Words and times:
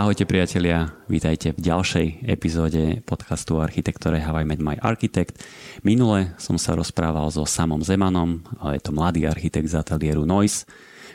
Ahojte 0.00 0.24
priatelia, 0.24 0.96
vítajte 1.12 1.52
v 1.52 1.60
ďalšej 1.60 2.24
epizóde 2.24 3.04
podcastu 3.04 3.60
architektore 3.60 4.16
How 4.16 4.40
I 4.40 4.48
Met 4.48 4.56
My 4.56 4.80
Architect. 4.80 5.36
Minule 5.84 6.32
som 6.40 6.56
sa 6.56 6.72
rozprával 6.72 7.28
so 7.28 7.44
Samom 7.44 7.84
Zemanom, 7.84 8.40
je 8.72 8.80
to 8.80 8.96
mladý 8.96 9.28
architekt 9.28 9.68
z 9.68 9.76
ateliéru 9.76 10.24
Noise, 10.24 10.64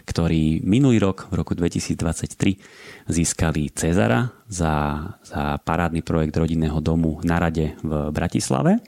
ktorý 0.05 0.61
minulý 0.61 1.01
rok, 1.01 1.33
v 1.33 1.41
roku 1.41 1.57
2023, 1.57 3.09
získali 3.09 3.73
Cezara 3.73 4.29
za, 4.45 5.01
za 5.25 5.57
parádny 5.65 6.05
projekt 6.05 6.37
rodinného 6.37 6.77
domu 6.77 7.17
na 7.25 7.41
Rade 7.41 7.73
v 7.81 8.13
Bratislave. 8.13 8.85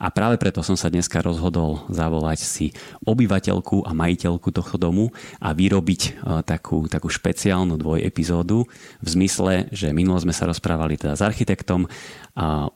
A 0.00 0.08
práve 0.08 0.40
preto 0.40 0.64
som 0.64 0.80
sa 0.80 0.88
dneska 0.88 1.20
rozhodol 1.20 1.84
zavolať 1.92 2.40
si 2.40 2.66
obyvateľku 3.04 3.84
a 3.84 3.92
majiteľku 3.92 4.48
tohto 4.48 4.80
domu 4.80 5.12
a 5.36 5.52
vyrobiť 5.52 6.02
e, 6.08 6.10
takú, 6.40 6.88
takú 6.88 7.12
špeciálnu 7.12 7.76
dvojepizódu 7.76 8.64
v 9.04 9.08
zmysle, 9.08 9.68
že 9.68 9.92
minulo 9.92 10.16
sme 10.16 10.32
sa 10.32 10.48
rozprávali 10.48 10.96
teda 10.96 11.20
s 11.20 11.22
architektom 11.22 11.84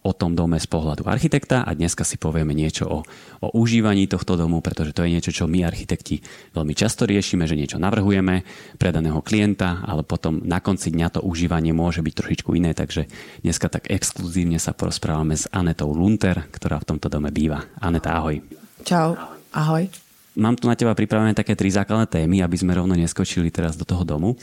o 0.02 0.12
tom 0.12 0.34
dome 0.34 0.58
z 0.58 0.66
pohľadu 0.66 1.06
architekta 1.06 1.62
a 1.62 1.70
dneska 1.72 2.02
si 2.02 2.18
povieme 2.18 2.52
niečo 2.52 2.84
o, 2.90 2.98
o 3.40 3.48
užívaní 3.54 4.10
tohto 4.10 4.34
domu, 4.34 4.58
pretože 4.58 4.92
to 4.92 5.06
je 5.06 5.14
niečo, 5.14 5.30
čo 5.30 5.44
my 5.46 5.62
architekti 5.62 6.20
veľmi 6.52 6.74
často 6.74 7.06
riešime, 7.06 7.46
že 7.46 7.56
niečo 7.56 7.78
navrhujeme 7.78 8.42
pre 8.76 8.90
daného 8.90 9.22
klienta, 9.22 9.80
ale 9.86 10.02
potom 10.02 10.42
na 10.42 10.58
konci 10.58 10.90
dňa 10.90 11.18
to 11.18 11.20
užívanie 11.22 11.70
môže 11.70 12.02
byť 12.02 12.14
trošičku 12.14 12.50
iné, 12.58 12.74
takže 12.74 13.06
dneska 13.46 13.70
tak 13.70 13.88
exkluzívne 13.88 14.58
sa 14.58 14.74
porozprávame 14.74 15.38
s 15.38 15.46
Anetou 15.54 15.94
Lunter, 15.94 16.50
ktorá 16.50 16.82
v 16.82 16.88
tomto 16.94 17.08
dome 17.14 17.30
býva. 17.30 17.62
Aneta, 17.78 18.18
ahoj. 18.18 18.42
Čau, 18.82 19.14
ahoj. 19.54 19.86
Mám 20.34 20.58
tu 20.58 20.66
na 20.66 20.74
teba 20.74 20.98
pripravené 20.98 21.30
také 21.30 21.54
tri 21.54 21.70
základné 21.70 22.10
témy, 22.10 22.42
aby 22.42 22.58
sme 22.58 22.74
rovno 22.74 22.98
neskočili 22.98 23.54
teraz 23.54 23.78
do 23.78 23.86
toho 23.86 24.02
domu. 24.02 24.34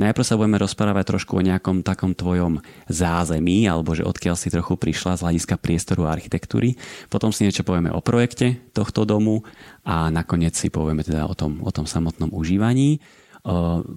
Najprv 0.00 0.24
sa 0.24 0.40
budeme 0.40 0.56
rozprávať 0.56 1.04
trošku 1.04 1.36
o 1.36 1.44
nejakom 1.44 1.84
takom 1.84 2.16
tvojom 2.16 2.64
zázemí, 2.88 3.68
alebo 3.68 3.92
že 3.92 4.08
odkiaľ 4.08 4.40
si 4.40 4.48
trochu 4.48 4.80
prišla 4.80 5.20
z 5.20 5.22
hľadiska 5.28 5.60
priestoru 5.60 6.08
a 6.08 6.16
architektúry. 6.16 6.80
Potom 7.12 7.28
si 7.28 7.44
niečo 7.44 7.60
povieme 7.60 7.92
o 7.92 8.00
projekte 8.00 8.56
tohto 8.72 9.04
domu 9.04 9.44
a 9.84 10.08
nakoniec 10.08 10.56
si 10.56 10.72
povieme 10.72 11.04
teda 11.04 11.28
o 11.28 11.36
tom, 11.36 11.60
o 11.60 11.68
tom 11.68 11.84
samotnom 11.84 12.32
užívaní. 12.32 13.04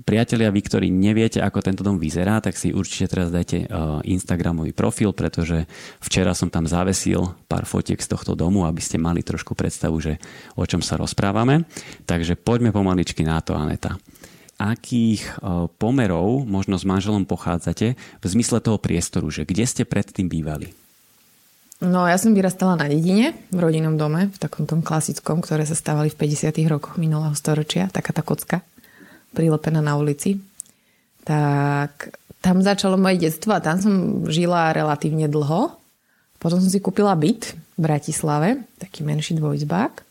Priatelia, 0.04 0.52
vy, 0.52 0.60
ktorí 0.60 0.92
neviete, 0.92 1.40
ako 1.40 1.64
tento 1.64 1.80
dom 1.80 1.96
vyzerá, 1.96 2.44
tak 2.44 2.60
si 2.60 2.76
určite 2.76 3.08
teraz 3.08 3.32
dajte 3.32 3.64
Instagramový 4.04 4.76
profil, 4.76 5.16
pretože 5.16 5.64
včera 6.04 6.36
som 6.36 6.52
tam 6.52 6.68
zavesil 6.68 7.32
pár 7.48 7.64
fotiek 7.64 7.96
z 7.96 8.12
tohto 8.12 8.36
domu, 8.36 8.68
aby 8.68 8.84
ste 8.84 9.00
mali 9.00 9.24
trošku 9.24 9.56
predstavu, 9.56 10.04
že 10.04 10.20
o 10.60 10.68
čom 10.68 10.84
sa 10.84 11.00
rozprávame. 11.00 11.64
Takže 12.04 12.36
poďme 12.36 12.76
pomaličky 12.76 13.24
na 13.24 13.40
to, 13.40 13.56
Aneta 13.56 13.96
akých 14.58 15.38
pomerov 15.78 16.42
možno 16.50 16.82
s 16.82 16.84
manželom 16.84 17.30
pochádzate 17.30 17.94
v 17.94 18.26
zmysle 18.26 18.58
toho 18.58 18.82
priestoru, 18.82 19.30
že 19.30 19.46
kde 19.46 19.70
ste 19.70 19.86
predtým 19.86 20.26
bývali? 20.26 20.74
No 21.78 22.10
ja 22.10 22.18
som 22.18 22.34
vyrastala 22.34 22.74
na 22.74 22.90
dedine, 22.90 23.38
v 23.54 23.60
rodinnom 23.62 24.02
dome, 24.02 24.34
v 24.34 24.38
takom 24.42 24.66
tom 24.66 24.82
klasickom, 24.82 25.46
ktoré 25.46 25.62
sa 25.62 25.78
stávali 25.78 26.10
v 26.10 26.18
50. 26.18 26.58
rokoch 26.74 26.98
minulého 26.98 27.38
storočia, 27.38 27.86
taká 27.94 28.18
tá 28.18 28.26
kocka 28.26 28.66
prilepená 29.38 29.86
na 29.86 29.94
ulici. 29.94 30.42
Tak 31.22 32.10
tam 32.42 32.66
začalo 32.66 32.98
moje 32.98 33.30
detstvo 33.30 33.54
a 33.54 33.62
tam 33.62 33.78
som 33.78 33.94
žila 34.26 34.74
relatívne 34.74 35.30
dlho. 35.30 35.78
Potom 36.42 36.58
som 36.58 36.70
si 36.70 36.82
kúpila 36.82 37.14
byt 37.14 37.54
v 37.54 37.80
Bratislave, 37.82 38.66
taký 38.82 39.06
menší 39.06 39.38
dvojizbák. 39.38 40.02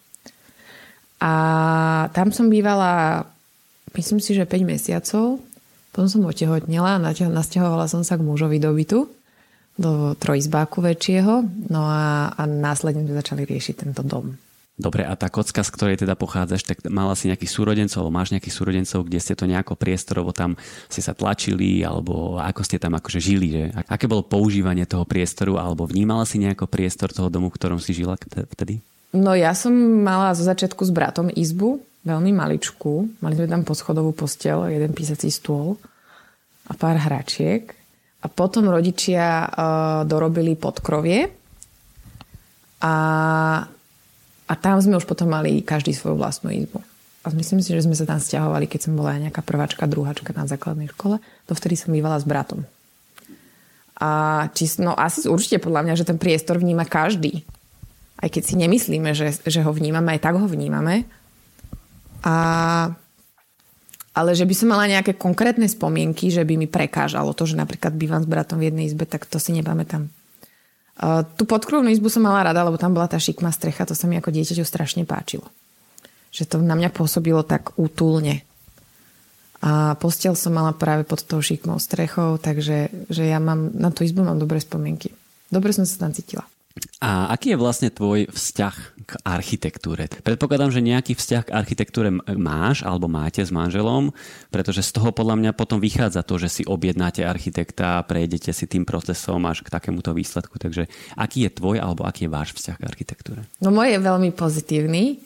A 1.22 1.32
tam 2.12 2.30
som 2.30 2.46
bývala, 2.46 3.24
myslím 3.96 4.20
si, 4.22 4.36
že 4.36 4.46
5 4.46 4.62
mesiacov. 4.62 5.42
Potom 5.90 6.06
som 6.12 6.28
otehotnila 6.28 7.00
a 7.00 7.02
nasťahovala 7.08 7.88
som 7.88 8.04
sa 8.04 8.20
k 8.20 8.26
mužovi 8.26 8.60
do 8.60 8.68
bytu, 8.76 9.08
do 9.80 10.12
trojizbáku 10.20 10.84
väčšieho. 10.84 11.40
No 11.72 11.88
a, 11.88 12.36
a 12.36 12.42
následne 12.44 13.08
sme 13.08 13.16
začali 13.16 13.48
riešiť 13.48 13.74
tento 13.88 14.04
dom. 14.04 14.36
Dobre, 14.76 15.08
a 15.08 15.16
tá 15.16 15.32
kocka, 15.32 15.64
z 15.64 15.72
ktorej 15.72 15.96
teda 16.04 16.20
pochádzaš, 16.20 16.68
tak 16.68 16.84
mala 16.92 17.16
si 17.16 17.32
nejakých 17.32 17.48
súrodencov, 17.48 18.04
alebo 18.04 18.12
máš 18.20 18.28
nejakých 18.36 18.56
súrodencov, 18.60 19.08
kde 19.08 19.20
ste 19.24 19.32
to 19.32 19.48
nejako 19.48 19.72
priestorovo 19.72 20.36
tam 20.36 20.60
ste 20.92 21.00
sa 21.00 21.16
tlačili, 21.16 21.80
alebo 21.80 22.36
ako 22.36 22.60
ste 22.60 22.76
tam 22.76 22.92
akože 22.92 23.16
žili, 23.16 23.48
že? 23.48 23.64
Aké 23.88 24.04
bolo 24.04 24.20
používanie 24.20 24.84
toho 24.84 25.08
priestoru, 25.08 25.56
alebo 25.56 25.88
vnímala 25.88 26.28
si 26.28 26.36
nejako 26.36 26.68
priestor 26.68 27.08
toho 27.08 27.32
domu, 27.32 27.48
v 27.48 27.56
ktorom 27.56 27.80
si 27.80 27.96
žila 27.96 28.20
vtedy? 28.52 28.84
No 29.16 29.32
ja 29.32 29.56
som 29.56 29.72
mala 30.04 30.36
zo 30.36 30.44
začiatku 30.44 30.84
s 30.84 30.92
bratom 30.92 31.32
izbu, 31.32 31.80
veľmi 32.04 32.36
maličku. 32.36 33.08
Mali 33.24 33.34
sme 33.34 33.48
tam 33.48 33.64
poschodovú 33.64 34.12
postel, 34.12 34.60
jeden 34.68 34.92
písací 34.92 35.32
stôl 35.32 35.80
a 36.68 36.76
pár 36.76 37.00
hračiek. 37.00 37.72
A 38.20 38.26
potom 38.28 38.68
rodičia 38.68 39.46
uh, 39.46 39.48
dorobili 40.04 40.52
podkrovie 40.52 41.30
a 42.82 42.94
a 44.46 44.52
tam 44.54 44.78
sme 44.78 44.98
už 44.98 45.06
potom 45.10 45.26
mali 45.26 45.58
každý 45.62 45.90
svoju 45.90 46.14
vlastnú 46.18 46.54
izbu. 46.54 46.78
A 47.26 47.34
myslím 47.34 47.58
si, 47.58 47.74
že 47.74 47.82
sme 47.82 47.98
sa 47.98 48.06
tam 48.06 48.22
stiahovali, 48.22 48.70
keď 48.70 48.86
som 48.86 48.94
bola 48.94 49.18
aj 49.18 49.30
nejaká 49.30 49.42
prváčka, 49.42 49.90
druháčka 49.90 50.30
na 50.30 50.46
základnej 50.46 50.86
škole. 50.94 51.18
Dovtedy 51.50 51.74
som 51.74 51.90
bývala 51.90 52.22
s 52.22 52.24
bratom. 52.26 52.62
A 53.98 54.46
či, 54.54 54.70
no 54.78 54.94
asi 54.94 55.26
určite 55.26 55.58
podľa 55.58 55.82
mňa, 55.82 55.94
že 55.98 56.06
ten 56.06 56.22
priestor 56.22 56.62
vníma 56.62 56.86
každý. 56.86 57.42
Aj 58.22 58.30
keď 58.30 58.42
si 58.46 58.54
nemyslíme, 58.54 59.10
že, 59.10 59.34
že 59.42 59.60
ho 59.66 59.72
vnímame, 59.74 60.14
aj 60.14 60.22
tak 60.22 60.38
ho 60.38 60.46
vnímame. 60.46 61.02
A, 62.22 62.36
ale 64.14 64.30
že 64.38 64.46
by 64.46 64.54
som 64.54 64.70
mala 64.70 64.86
nejaké 64.86 65.18
konkrétne 65.18 65.66
spomienky, 65.66 66.30
že 66.30 66.46
by 66.46 66.54
mi 66.54 66.70
prekážalo 66.70 67.34
to, 67.34 67.42
že 67.42 67.58
napríklad 67.58 67.98
bývam 67.98 68.22
s 68.22 68.30
bratom 68.30 68.62
v 68.62 68.70
jednej 68.70 68.86
izbe, 68.86 69.02
tak 69.02 69.26
to 69.26 69.42
si 69.42 69.50
nepamätám. 69.50 70.06
Tú 71.36 71.44
podkrovnú 71.44 71.92
izbu 71.92 72.08
som 72.08 72.24
mala 72.24 72.48
rada, 72.48 72.64
lebo 72.64 72.80
tam 72.80 72.96
bola 72.96 73.04
tá 73.04 73.20
šikma 73.20 73.52
strecha, 73.52 73.84
to 73.84 73.92
sa 73.92 74.08
mi 74.08 74.16
ako 74.16 74.32
dieťaťu 74.32 74.64
strašne 74.64 75.04
páčilo. 75.04 75.44
Že 76.32 76.44
to 76.48 76.56
na 76.64 76.72
mňa 76.72 76.88
pôsobilo 76.88 77.44
tak 77.44 77.76
útulne. 77.76 78.48
A 79.60 79.96
postel 80.00 80.32
som 80.32 80.56
mala 80.56 80.72
práve 80.72 81.04
pod 81.04 81.20
tou 81.24 81.44
šikmou 81.44 81.76
strechou, 81.76 82.40
takže 82.40 82.88
že 83.12 83.24
ja 83.28 83.36
mám, 83.36 83.76
na 83.76 83.92
tú 83.92 84.08
izbu 84.08 84.24
mám 84.24 84.40
dobré 84.40 84.56
spomienky. 84.60 85.12
Dobre 85.52 85.76
som 85.76 85.84
sa 85.84 86.00
tam 86.00 86.16
cítila. 86.16 86.48
A 86.96 87.28
aký 87.32 87.52
je 87.52 87.60
vlastne 87.60 87.88
tvoj 87.92 88.32
vzťah 88.32 88.76
k 89.04 89.12
architektúre? 89.20 90.08
Predpokladám, 90.24 90.72
že 90.72 90.84
nejaký 90.84 91.12
vzťah 91.12 91.42
k 91.48 91.54
architektúre 91.54 92.08
máš 92.36 92.80
alebo 92.84 93.04
máte 93.04 93.44
s 93.44 93.52
manželom, 93.52 94.16
pretože 94.48 94.80
z 94.80 94.96
toho 94.96 95.12
podľa 95.12 95.36
mňa 95.40 95.52
potom 95.52 95.76
vychádza 95.76 96.24
to, 96.24 96.40
že 96.40 96.48
si 96.48 96.62
objednáte 96.64 97.20
architekta, 97.20 98.00
prejdete 98.04 98.52
si 98.52 98.64
tým 98.64 98.88
procesom 98.88 99.44
až 99.44 99.60
k 99.60 99.72
takémuto 99.72 100.16
výsledku. 100.16 100.56
Takže 100.56 100.88
aký 101.20 101.48
je 101.48 101.50
tvoj 101.52 101.76
alebo 101.80 102.08
aký 102.08 102.28
je 102.28 102.34
váš 102.34 102.56
vzťah 102.56 102.76
k 102.80 102.86
architektúre? 102.88 103.40
No 103.60 103.72
môj 103.72 103.96
je 103.96 104.00
veľmi 104.00 104.30
pozitívny, 104.32 105.20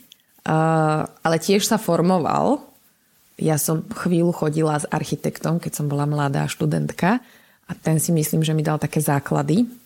ale 1.23 1.37
tiež 1.39 1.67
sa 1.67 1.79
formoval. 1.79 2.63
Ja 3.41 3.57
som 3.57 3.87
chvíľu 3.89 4.37
chodila 4.37 4.77
s 4.77 4.91
architektom, 4.91 5.63
keď 5.63 5.73
som 5.81 5.87
bola 5.89 6.05
mladá 6.05 6.45
študentka 6.51 7.23
a 7.65 7.73
ten 7.79 7.97
si 7.97 8.13
myslím, 8.13 8.45
že 8.45 8.53
mi 8.53 8.67
dal 8.67 8.77
také 8.77 9.01
základy 9.01 9.80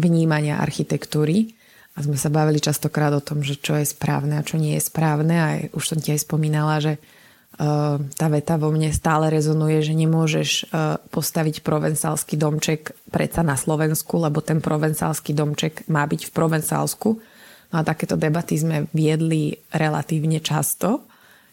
vnímania 0.00 0.58
architektúry. 0.58 1.52
A 1.98 2.06
sme 2.06 2.16
sa 2.16 2.30
bavili 2.30 2.62
častokrát 2.62 3.10
o 3.12 3.20
tom, 3.20 3.42
že 3.42 3.58
čo 3.58 3.76
je 3.76 3.84
správne 3.84 4.38
a 4.38 4.46
čo 4.46 4.56
nie 4.56 4.78
je 4.78 4.88
správne. 4.88 5.36
A 5.36 5.48
už 5.74 5.84
som 5.84 5.98
ti 5.98 6.14
aj 6.14 6.22
spomínala, 6.22 6.78
že 6.78 6.96
uh, 6.96 7.98
tá 8.14 8.26
veta 8.30 8.56
vo 8.56 8.70
mne 8.70 8.94
stále 8.94 9.26
rezonuje, 9.28 9.82
že 9.82 9.98
nemôžeš 9.98 10.70
uh, 10.70 10.96
postaviť 11.10 11.66
provencálsky 11.66 12.38
domček 12.38 12.94
predsa 13.10 13.42
na 13.42 13.58
Slovensku, 13.58 14.22
lebo 14.22 14.38
ten 14.38 14.62
provencálsky 14.62 15.34
domček 15.34 15.90
má 15.90 16.06
byť 16.06 16.30
v 16.30 16.32
Provencálsku. 16.32 17.08
No 17.70 17.76
a 17.76 17.82
takéto 17.82 18.14
debaty 18.14 18.54
sme 18.56 18.86
viedli 18.94 19.58
relatívne 19.74 20.38
často. 20.40 21.04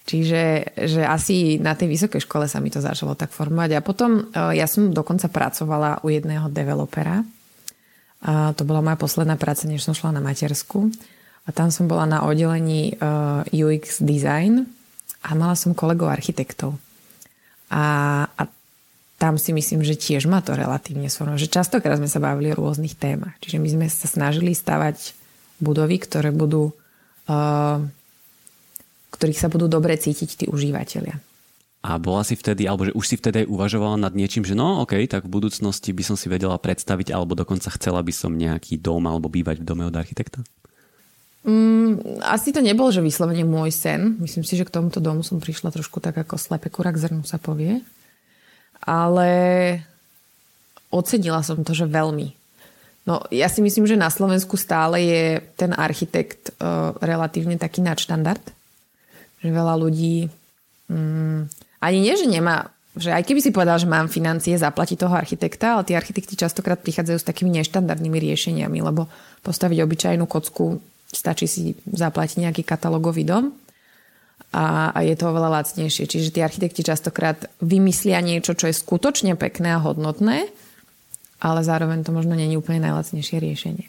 Čiže 0.08 0.74
že 0.88 1.04
asi 1.04 1.60
na 1.60 1.76
tej 1.76 1.92
vysokej 1.92 2.24
škole 2.24 2.48
sa 2.48 2.64
mi 2.64 2.72
to 2.72 2.80
začalo 2.80 3.18
tak 3.20 3.36
formovať. 3.36 3.76
A 3.76 3.84
potom 3.84 4.32
uh, 4.32 4.54
ja 4.54 4.70
som 4.70 4.94
dokonca 4.94 5.28
pracovala 5.28 6.06
u 6.06 6.14
jedného 6.14 6.48
developera, 6.48 7.26
a 8.22 8.54
to 8.58 8.66
bola 8.66 8.82
moja 8.82 8.98
posledná 8.98 9.38
práca, 9.38 9.70
než 9.70 9.86
som 9.86 9.94
šla 9.94 10.10
na 10.18 10.22
matersku. 10.24 10.90
A 11.48 11.50
tam 11.54 11.72
som 11.72 11.88
bola 11.88 12.04
na 12.10 12.26
oddelení 12.26 12.98
uh, 12.98 13.46
UX 13.54 14.04
design 14.04 14.68
a 15.24 15.38
mala 15.38 15.56
som 15.56 15.78
kolegov 15.78 16.12
architektov. 16.12 16.76
A, 17.72 17.86
a 18.28 18.44
tam 19.18 19.40
si 19.40 19.56
myslím, 19.56 19.86
že 19.86 19.96
tiež 19.96 20.28
ma 20.28 20.44
to 20.44 20.58
relatívne 20.58 21.08
sformovalo. 21.08 21.40
Že 21.40 21.56
častokrát 21.56 21.98
sme 22.02 22.12
sa 22.12 22.20
bavili 22.20 22.52
o 22.52 22.60
rôznych 22.60 23.00
témach. 23.00 23.38
Čiže 23.40 23.58
my 23.64 23.70
sme 23.70 23.86
sa 23.88 24.10
snažili 24.10 24.52
stavať 24.52 25.16
budovy, 25.64 25.98
ktoré 26.02 26.34
budú, 26.34 26.76
uh, 27.30 27.78
ktorých 29.14 29.40
sa 29.40 29.48
budú 29.48 29.70
dobre 29.72 29.96
cítiť 29.96 30.30
tí 30.44 30.46
užívateľia. 30.50 31.22
A 31.88 31.96
bola 31.96 32.28
si 32.28 32.36
vtedy, 32.36 32.68
alebo 32.68 32.84
že 32.84 32.92
už 32.92 33.06
si 33.08 33.16
vtedy 33.16 33.48
uvažovala 33.48 33.96
nad 33.96 34.12
niečím, 34.12 34.44
že 34.44 34.60
no 34.60 34.84
ok, 34.84 35.08
tak 35.08 35.24
v 35.24 35.40
budúcnosti 35.40 35.96
by 35.96 36.04
som 36.04 36.20
si 36.20 36.28
vedela 36.28 36.60
predstaviť, 36.60 37.16
alebo 37.16 37.32
dokonca 37.32 37.72
chcela 37.80 38.04
by 38.04 38.12
som 38.12 38.36
nejaký 38.36 38.76
dom 38.76 39.08
alebo 39.08 39.32
bývať 39.32 39.64
v 39.64 39.68
dome 39.72 39.88
od 39.88 39.96
architekta? 39.96 40.44
Mm, 41.48 42.20
asi 42.28 42.52
to 42.52 42.60
nebol, 42.60 42.92
že 42.92 43.00
vyslovene 43.00 43.48
môj 43.48 43.72
sen. 43.72 44.20
Myslím 44.20 44.44
si, 44.44 44.60
že 44.60 44.68
k 44.68 44.76
tomuto 44.76 45.00
domu 45.00 45.24
som 45.24 45.40
prišla 45.40 45.72
trošku 45.72 46.04
tak 46.04 46.20
ako 46.20 46.36
slepe 46.36 46.68
kurak 46.68 47.00
zrnu 47.00 47.24
sa 47.24 47.40
povie. 47.40 47.80
Ale 48.84 49.32
ocenila 50.92 51.40
som 51.40 51.64
to, 51.64 51.72
že 51.72 51.88
veľmi. 51.88 52.36
No, 53.08 53.24
ja 53.32 53.48
si 53.48 53.64
myslím, 53.64 53.88
že 53.88 53.96
na 53.96 54.12
Slovensku 54.12 54.60
stále 54.60 55.00
je 55.08 55.24
ten 55.56 55.72
architekt 55.72 56.52
uh, 56.60 56.92
relatívne 57.00 57.56
taký 57.56 57.80
nadštandard. 57.80 58.44
Že 59.40 59.56
veľa 59.56 59.76
ľudí 59.80 60.28
um, 60.92 61.48
ani 61.88 62.04
nie, 62.04 62.16
že 62.20 62.28
nemá 62.28 62.70
že 62.98 63.14
aj 63.14 63.30
keby 63.30 63.40
si 63.46 63.54
povedal, 63.54 63.78
že 63.78 63.86
mám 63.86 64.10
financie 64.10 64.58
zaplatiť 64.58 64.98
toho 64.98 65.14
architekta, 65.14 65.78
ale 65.78 65.86
tí 65.86 65.94
architekti 65.94 66.34
častokrát 66.34 66.82
prichádzajú 66.82 67.18
s 67.22 67.30
takými 67.30 67.54
neštandardnými 67.62 68.18
riešeniami, 68.18 68.82
lebo 68.82 69.06
postaviť 69.46 69.78
obyčajnú 69.86 70.26
kocku 70.26 70.82
stačí 71.14 71.46
si 71.48 71.62
zaplatiť 71.88 72.44
nejaký 72.44 72.66
katalógový 72.68 73.24
dom 73.24 73.56
a, 74.52 74.92
a 74.92 75.00
je 75.06 75.16
to 75.16 75.32
oveľa 75.32 75.62
lacnejšie. 75.62 76.10
Čiže 76.10 76.34
tí 76.34 76.40
architekti 76.44 76.84
častokrát 76.84 77.48
vymyslia 77.64 78.20
niečo, 78.20 78.58
čo 78.58 78.68
je 78.68 78.76
skutočne 78.76 79.40
pekné 79.40 79.78
a 79.78 79.84
hodnotné, 79.84 80.50
ale 81.40 81.60
zároveň 81.64 82.04
to 82.04 82.12
možno 82.12 82.34
není 82.34 82.58
úplne 82.60 82.84
najlacnejšie 82.84 83.38
riešenie. 83.40 83.88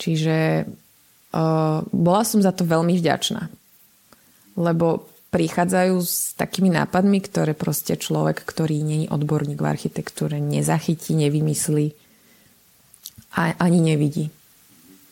Čiže 0.00 0.64
uh, 0.64 1.78
bola 1.90 2.22
som 2.24 2.40
za 2.40 2.54
to 2.54 2.64
veľmi 2.64 2.96
vďačná. 2.96 3.50
Lebo 4.56 5.11
prichádzajú 5.32 5.96
s 6.04 6.36
takými 6.36 6.68
nápadmi, 6.68 7.24
ktoré 7.24 7.56
proste 7.56 7.96
človek, 7.96 8.44
ktorý 8.44 8.76
je 8.84 8.98
odborník 9.08 9.64
v 9.64 9.70
architektúre, 9.72 10.36
nezachytí, 10.36 11.16
nevymyslí 11.16 11.96
a 13.32 13.56
ani 13.56 13.80
nevidí. 13.80 14.28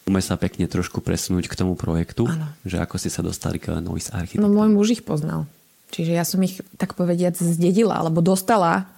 Môžeme 0.05 0.21
sa 0.21 0.37
pekne 0.37 0.69
trošku 0.69 1.01
presunúť 1.01 1.49
k 1.49 1.57
tomu 1.57 1.73
projektu, 1.73 2.29
ano. 2.29 2.53
že 2.69 2.77
ako 2.77 3.01
si 3.01 3.09
sa 3.09 3.25
dostali 3.25 3.57
k 3.57 3.81
Noise 3.81 4.13
Architect. 4.13 4.45
No 4.45 4.53
môj 4.53 4.69
muž 4.69 5.01
ich 5.01 5.03
poznal. 5.07 5.49
Čiže 5.91 6.13
ja 6.13 6.29
som 6.29 6.45
ich 6.45 6.61
tak 6.77 6.95
povediať 6.95 7.41
zdedila, 7.41 7.97
alebo 8.05 8.21
dostala 8.21 8.93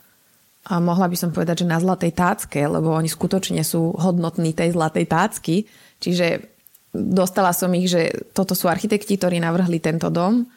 a 0.67 0.79
mohla 0.83 1.07
by 1.07 1.17
som 1.17 1.31
povedať, 1.31 1.63
že 1.63 1.71
na 1.71 1.79
zlatej 1.79 2.13
tácke, 2.15 2.59
lebo 2.67 2.95
oni 2.95 3.07
skutočne 3.07 3.63
sú 3.63 3.95
hodnotní 3.95 4.55
tej 4.55 4.75
zlatej 4.75 5.07
tácky. 5.07 5.57
Čiže 6.03 6.49
dostala 6.91 7.55
som 7.55 7.71
ich, 7.75 7.87
že 7.87 8.11
toto 8.35 8.59
sú 8.59 8.67
architekti, 8.67 9.15
ktorí 9.15 9.39
navrhli 9.39 9.79
tento 9.79 10.11
dom 10.11 10.51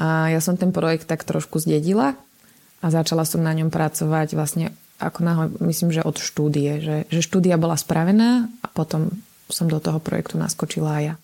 a 0.00 0.32
ja 0.32 0.40
som 0.40 0.56
ten 0.56 0.72
projekt 0.72 1.04
tak 1.04 1.28
trošku 1.28 1.60
zdedila 1.60 2.16
a 2.80 2.86
začala 2.88 3.28
som 3.28 3.44
na 3.44 3.52
ňom 3.52 3.68
pracovať 3.68 4.32
vlastne 4.32 4.72
ako 4.96 5.20
náhle, 5.20 5.46
myslím, 5.68 5.92
že 5.92 6.00
od 6.00 6.16
štúdie. 6.16 6.80
Že, 6.80 6.96
že 7.12 7.20
štúdia 7.20 7.60
bola 7.60 7.76
spravená 7.76 8.48
a 8.64 8.66
potom 8.72 9.12
som 9.52 9.68
do 9.68 9.76
toho 9.76 10.00
projektu 10.00 10.40
naskočila 10.40 11.00
aj 11.00 11.04
ja. 11.04 11.14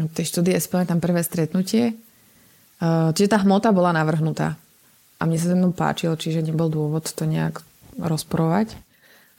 V 0.00 0.12
tej 0.16 0.26
štúdie 0.32 0.56
tam 0.88 1.04
prvé 1.04 1.20
stretnutie. 1.20 1.92
Čiže 2.80 3.28
tá 3.28 3.44
hmota 3.44 3.76
bola 3.76 3.92
navrhnutá. 3.92 4.56
A 5.20 5.28
mne 5.28 5.36
sa 5.36 5.52
to 5.52 5.56
mnou 5.60 5.76
páčilo, 5.76 6.16
čiže 6.16 6.40
nebol 6.40 6.72
dôvod 6.72 7.12
to 7.12 7.28
nejak 7.28 7.60
rozporovať. 8.00 8.72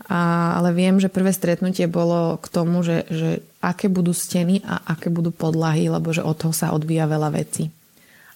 A, 0.06 0.54
ale 0.62 0.78
viem, 0.78 1.02
že 1.02 1.10
prvé 1.10 1.34
stretnutie 1.34 1.90
bolo 1.90 2.38
k 2.38 2.46
tomu, 2.54 2.86
že, 2.86 3.10
že 3.10 3.42
aké 3.66 3.90
budú 3.90 4.14
steny 4.14 4.62
a 4.62 4.94
aké 4.94 5.10
budú 5.10 5.34
podlahy, 5.34 5.90
lebo 5.90 6.14
že 6.14 6.22
od 6.22 6.38
toho 6.38 6.54
sa 6.54 6.74
odvíja 6.74 7.10
veľa 7.10 7.34
vecí 7.34 7.74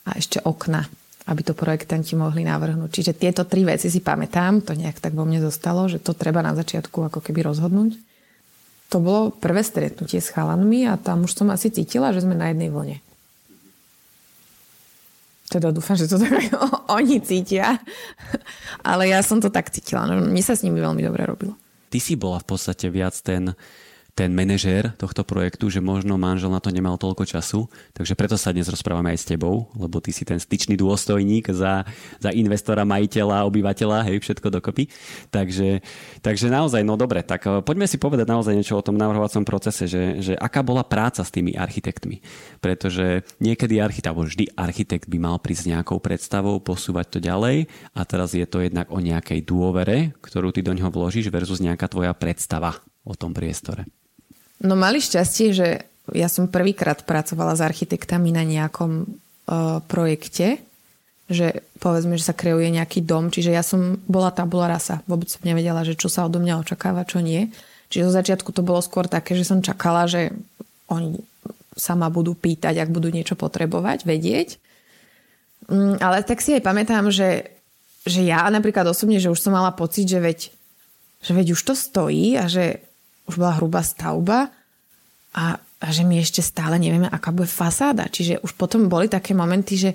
a 0.06 0.18
ešte 0.18 0.38
okna, 0.46 0.86
aby 1.26 1.42
to 1.42 1.58
projektanti 1.58 2.14
mohli 2.14 2.46
navrhnúť. 2.46 2.90
Čiže 2.94 3.18
tieto 3.18 3.44
tri 3.50 3.66
veci 3.66 3.90
si 3.90 4.00
pamätám, 4.00 4.62
to 4.62 4.78
nejak 4.78 5.02
tak 5.02 5.18
vo 5.18 5.26
mne 5.26 5.42
zostalo, 5.42 5.90
že 5.90 5.98
to 5.98 6.14
treba 6.14 6.46
na 6.46 6.54
začiatku 6.54 7.10
ako 7.10 7.20
keby 7.20 7.50
rozhodnúť. 7.50 7.98
To 8.94 9.02
bolo 9.02 9.34
prvé 9.34 9.66
stretnutie 9.66 10.22
s 10.22 10.30
chalanmi 10.30 10.86
a 10.86 10.94
tam 11.02 11.26
už 11.26 11.34
som 11.34 11.50
asi 11.50 11.74
cítila, 11.74 12.14
že 12.14 12.22
sme 12.22 12.38
na 12.38 12.54
jednej 12.54 12.70
vlne. 12.70 13.02
Teda 15.50 15.74
dúfam, 15.74 15.98
že 15.98 16.10
to 16.10 16.22
tak 16.22 16.54
oni 16.98 17.22
cítia. 17.22 17.82
Ale 18.90 19.10
ja 19.10 19.26
som 19.26 19.42
to 19.42 19.50
tak 19.50 19.74
cítila. 19.74 20.06
No, 20.06 20.22
mne 20.22 20.44
sa 20.46 20.54
s 20.54 20.62
nimi 20.62 20.78
veľmi 20.78 21.02
dobre 21.02 21.26
robilo. 21.26 21.58
Ty 21.90 21.98
si 22.02 22.14
bola 22.14 22.38
v 22.42 22.48
podstate 22.50 22.90
viac 22.94 23.18
ten 23.26 23.54
ten 24.16 24.32
manažér 24.32 24.96
tohto 24.96 25.28
projektu, 25.28 25.68
že 25.68 25.84
možno 25.84 26.16
manžel 26.16 26.48
na 26.48 26.64
to 26.64 26.72
nemal 26.72 26.96
toľko 26.96 27.28
času, 27.28 27.68
takže 27.92 28.16
preto 28.16 28.40
sa 28.40 28.56
dnes 28.56 28.72
rozprávame 28.72 29.12
aj 29.12 29.20
s 29.20 29.28
tebou, 29.28 29.68
lebo 29.76 30.00
ty 30.00 30.16
si 30.16 30.24
ten 30.24 30.40
styčný 30.40 30.80
dôstojník 30.80 31.52
za, 31.52 31.84
za 32.24 32.32
investora, 32.32 32.88
majiteľa, 32.88 33.44
obyvateľa, 33.44 34.08
hej, 34.08 34.24
všetko 34.24 34.48
dokopy. 34.56 34.88
Takže, 35.36 35.84
takže 36.24 36.48
naozaj, 36.48 36.88
no 36.88 36.96
dobre, 36.96 37.28
tak 37.28 37.44
eh, 37.44 37.60
poďme 37.60 37.92
si 37.92 38.00
povedať 38.00 38.24
naozaj 38.24 38.56
niečo 38.56 38.80
o 38.80 38.86
tom 38.88 38.96
navrhovacom 38.96 39.44
procese, 39.44 39.84
že, 39.84 40.24
že 40.24 40.34
aká 40.40 40.64
bola 40.64 40.88
práca 40.88 41.20
s 41.20 41.36
tými 41.36 41.52
architektmi. 41.60 42.24
Pretože 42.64 43.28
niekedy 43.44 43.84
architekt, 43.84 44.08
alebo 44.08 44.24
vždy 44.24 44.56
architekt 44.56 45.12
by 45.12 45.20
mal 45.20 45.44
prísť 45.44 45.68
s 45.68 45.70
nejakou 45.76 46.00
predstavou, 46.00 46.64
posúvať 46.64 47.20
to 47.20 47.20
ďalej 47.20 47.68
a 47.92 48.02
teraz 48.08 48.32
je 48.32 48.48
to 48.48 48.64
jednak 48.64 48.88
o 48.88 49.04
nejakej 49.04 49.44
dôvere, 49.44 50.16
ktorú 50.24 50.56
ty 50.56 50.64
do 50.64 50.72
neho 50.72 50.88
vložíš 50.88 51.28
versus 51.28 51.60
nejaká 51.60 51.92
tvoja 51.92 52.16
predstava 52.16 52.80
o 53.04 53.12
tom 53.12 53.36
priestore. 53.36 54.05
No 54.64 54.74
mali 54.80 55.04
šťastie, 55.04 55.48
že 55.52 55.68
ja 56.14 56.30
som 56.30 56.52
prvýkrát 56.52 57.02
pracovala 57.04 57.58
s 57.58 57.66
architektami 57.66 58.30
na 58.30 58.46
nejakom 58.46 58.92
uh, 59.04 59.82
projekte, 59.90 60.62
že 61.26 61.66
povedzme, 61.82 62.22
že 62.22 62.30
sa 62.30 62.38
kreuje 62.38 62.70
nejaký 62.70 63.02
dom, 63.02 63.34
čiže 63.34 63.50
ja 63.50 63.66
som 63.66 63.98
bola 64.06 64.30
tabula 64.30 64.70
rasa. 64.70 65.02
Vôbec 65.10 65.26
som 65.26 65.42
nevedela, 65.42 65.82
že 65.82 65.98
čo 65.98 66.06
sa 66.06 66.30
odo 66.30 66.38
mňa 66.38 66.62
očakáva, 66.62 67.10
čo 67.10 67.18
nie. 67.26 67.50
Čiže 67.90 68.06
zo 68.06 68.14
začiatku 68.14 68.50
to 68.54 68.62
bolo 68.62 68.78
skôr 68.86 69.10
také, 69.10 69.34
že 69.34 69.50
som 69.50 69.66
čakala, 69.66 70.06
že 70.06 70.30
oni 70.86 71.18
sa 71.74 71.98
ma 71.98 72.14
budú 72.14 72.38
pýtať, 72.38 72.78
ak 72.78 72.94
budú 72.94 73.10
niečo 73.10 73.34
potrebovať, 73.34 74.06
vedieť. 74.06 74.62
Mm, 75.66 75.98
ale 75.98 76.22
tak 76.22 76.46
si 76.46 76.54
aj 76.54 76.62
pamätám, 76.62 77.10
že, 77.10 77.50
že 78.06 78.22
ja 78.22 78.46
napríklad 78.54 78.86
osobne, 78.86 79.18
že 79.18 79.34
už 79.34 79.42
som 79.42 79.58
mala 79.58 79.74
pocit, 79.74 80.06
že 80.06 80.22
veď, 80.22 80.54
že 81.26 81.32
veď 81.34 81.58
už 81.58 81.62
to 81.66 81.74
stojí 81.74 82.38
a 82.38 82.46
že 82.46 82.85
už 83.26 83.36
bola 83.42 83.58
hrubá 83.58 83.82
stavba 83.82 84.50
a, 85.36 85.58
a 85.60 85.88
že 85.92 86.06
my 86.06 86.22
ešte 86.22 86.40
stále 86.46 86.78
nevieme, 86.80 87.10
aká 87.10 87.34
bude 87.34 87.50
fasáda. 87.50 88.08
Čiže 88.08 88.42
už 88.46 88.56
potom 88.56 88.88
boli 88.88 89.10
také 89.12 89.36
momenty, 89.36 89.76
že 89.76 89.92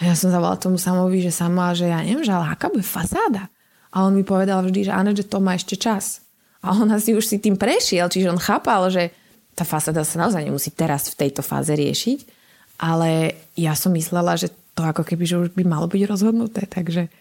a 0.00 0.08
ja 0.08 0.16
som 0.16 0.32
zavolala 0.32 0.56
tomu 0.56 0.80
Samovi, 0.80 1.20
že 1.20 1.28
sama, 1.28 1.76
že 1.76 1.92
ja 1.92 2.00
neviem, 2.00 2.24
že 2.24 2.32
ale 2.32 2.56
aká 2.56 2.72
bude 2.72 2.80
fasáda. 2.80 3.52
A 3.92 4.08
on 4.08 4.16
mi 4.16 4.24
povedal 4.24 4.64
vždy, 4.64 4.88
že 4.88 4.92
áno, 4.96 5.12
že 5.12 5.28
to 5.28 5.44
má 5.44 5.52
ešte 5.52 5.76
čas. 5.76 6.24
A 6.64 6.72
on 6.72 6.88
asi 6.88 7.12
už 7.12 7.28
si 7.28 7.36
tým 7.36 7.60
prešiel, 7.60 8.08
čiže 8.08 8.32
on 8.32 8.40
chápal, 8.40 8.88
že 8.88 9.12
tá 9.52 9.68
fasáda 9.68 10.00
sa 10.08 10.24
naozaj 10.24 10.40
nemusí 10.40 10.72
teraz 10.72 11.12
v 11.12 11.26
tejto 11.26 11.44
fáze 11.44 11.68
riešiť. 11.76 12.18
Ale 12.80 13.36
ja 13.60 13.76
som 13.76 13.92
myslela, 13.92 14.40
že 14.40 14.48
to 14.72 14.80
ako 14.80 15.04
keby 15.04 15.28
že 15.28 15.36
už 15.36 15.48
by 15.52 15.68
malo 15.68 15.84
byť 15.84 16.02
rozhodnuté. 16.08 16.64
Takže 16.64 17.12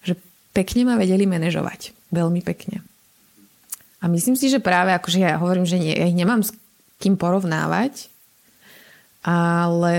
že 0.00 0.14
pekne 0.56 0.88
ma 0.88 0.96
vedeli 0.96 1.28
manažovať. 1.28 1.92
Veľmi 2.08 2.40
pekne. 2.40 2.80
A 4.02 4.10
myslím 4.10 4.34
si, 4.34 4.50
že 4.50 4.58
práve 4.58 4.90
akože 4.90 5.22
ja 5.22 5.38
hovorím, 5.38 5.62
že 5.62 5.78
nie, 5.78 5.94
ja 5.94 6.10
ich 6.10 6.18
nemám 6.18 6.42
s 6.42 6.50
kým 6.98 7.14
porovnávať, 7.14 8.10
ale 9.22 9.94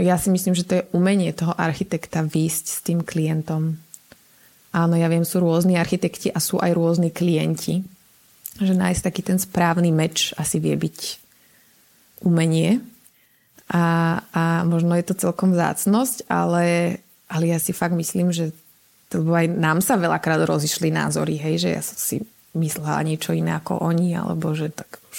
ja 0.00 0.16
si 0.16 0.32
myslím, 0.32 0.56
že 0.56 0.64
to 0.64 0.72
je 0.80 0.88
umenie 0.96 1.36
toho 1.36 1.52
architekta 1.52 2.24
výjsť 2.24 2.64
s 2.64 2.78
tým 2.80 3.04
klientom. 3.04 3.76
Áno, 4.72 4.96
ja 4.96 5.12
viem, 5.12 5.24
sú 5.28 5.44
rôzni 5.44 5.76
architekti 5.76 6.32
a 6.32 6.40
sú 6.40 6.56
aj 6.56 6.72
rôzni 6.72 7.12
klienti. 7.12 7.84
Že 8.56 8.72
nájsť 8.72 9.02
taký 9.04 9.20
ten 9.20 9.36
správny 9.36 9.92
meč 9.92 10.32
asi 10.40 10.56
vie 10.56 10.72
byť 10.72 10.98
umenie. 12.24 12.80
A, 13.68 13.84
a 14.32 14.42
možno 14.64 14.96
je 14.96 15.04
to 15.04 15.20
celkom 15.20 15.52
zácnosť, 15.52 16.28
ale, 16.32 16.96
ale 17.28 17.44
ja 17.52 17.60
si 17.60 17.76
fakt 17.76 17.92
myslím, 17.92 18.32
že 18.32 18.56
to 19.12 19.20
aj 19.28 19.44
nám 19.52 19.84
sa 19.84 20.00
veľakrát 20.00 20.40
rozišli 20.48 20.88
názory, 20.88 21.36
hej, 21.36 21.68
že 21.68 21.70
ja 21.76 21.84
som 21.84 22.00
si 22.00 22.24
myslela 22.56 23.04
niečo 23.04 23.32
iné 23.32 23.56
ako 23.56 23.80
oni, 23.80 24.16
alebo 24.16 24.52
že 24.52 24.68
tak 24.72 25.00
už, 25.12 25.18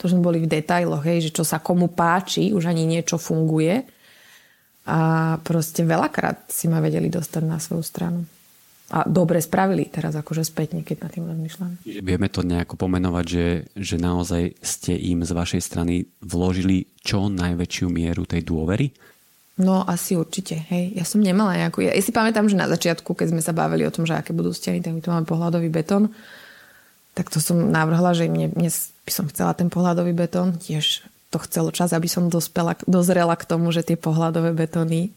to 0.00 0.04
sme 0.08 0.24
boli 0.24 0.42
v 0.42 0.50
detailoch, 0.50 1.04
hej, 1.04 1.28
že 1.28 1.34
čo 1.36 1.44
sa 1.44 1.60
komu 1.60 1.92
páči, 1.92 2.50
už 2.50 2.66
ani 2.68 2.88
niečo 2.88 3.20
funguje. 3.20 3.84
A 4.82 4.98
proste 5.46 5.86
veľakrát 5.86 6.50
si 6.50 6.66
ma 6.66 6.82
vedeli 6.82 7.06
dostať 7.06 7.42
na 7.46 7.62
svoju 7.62 7.84
stranu. 7.86 8.26
A 8.92 9.08
dobre 9.08 9.40
spravili 9.40 9.88
teraz 9.88 10.12
akože 10.12 10.44
spätne, 10.44 10.84
keď 10.84 11.06
na 11.06 11.08
tým 11.08 11.24
rozmýšľam. 11.24 11.70
Vieme 11.86 12.28
to 12.28 12.44
nejako 12.44 12.76
pomenovať, 12.76 13.24
že, 13.24 13.46
že 13.72 13.96
naozaj 13.96 14.58
ste 14.60 14.92
im 14.92 15.24
z 15.24 15.32
vašej 15.32 15.62
strany 15.64 16.04
vložili 16.20 16.90
čo 17.00 17.32
najväčšiu 17.32 17.86
mieru 17.88 18.28
tej 18.28 18.44
dôvery? 18.44 18.92
No 19.62 19.86
asi 19.86 20.18
určite, 20.18 20.60
hej. 20.68 20.92
Ja 20.92 21.08
som 21.08 21.24
nemala 21.24 21.56
nejakú... 21.56 21.80
Ja, 21.80 21.96
ja 21.96 22.02
si 22.04 22.12
pamätám, 22.12 22.52
že 22.52 22.58
na 22.58 22.68
začiatku, 22.68 23.16
keď 23.16 23.32
sme 23.32 23.40
sa 23.40 23.56
bavili 23.56 23.88
o 23.88 23.94
tom, 23.94 24.04
že 24.04 24.12
aké 24.18 24.36
budú 24.36 24.52
steny, 24.52 24.84
tak 24.84 24.92
my 24.92 25.00
tu 25.00 25.08
máme 25.08 25.24
pohľadový 25.24 25.72
betón 25.72 26.12
tak 27.12 27.28
to 27.28 27.38
som 27.44 27.68
navrhla, 27.68 28.16
že 28.16 28.28
mne, 28.28 28.56
mne 28.56 28.70
by 29.04 29.12
som 29.12 29.28
chcela 29.28 29.52
ten 29.52 29.68
pohľadový 29.68 30.16
betón. 30.16 30.56
Tiež 30.56 31.04
to 31.28 31.36
chcelo 31.44 31.72
čas, 31.72 31.92
aby 31.92 32.08
som 32.08 32.32
dospela, 32.32 32.76
dozrela 32.88 33.36
k 33.36 33.48
tomu, 33.48 33.72
že 33.72 33.84
tie 33.84 33.96
pohľadové 33.96 34.52
betóny 34.56 35.12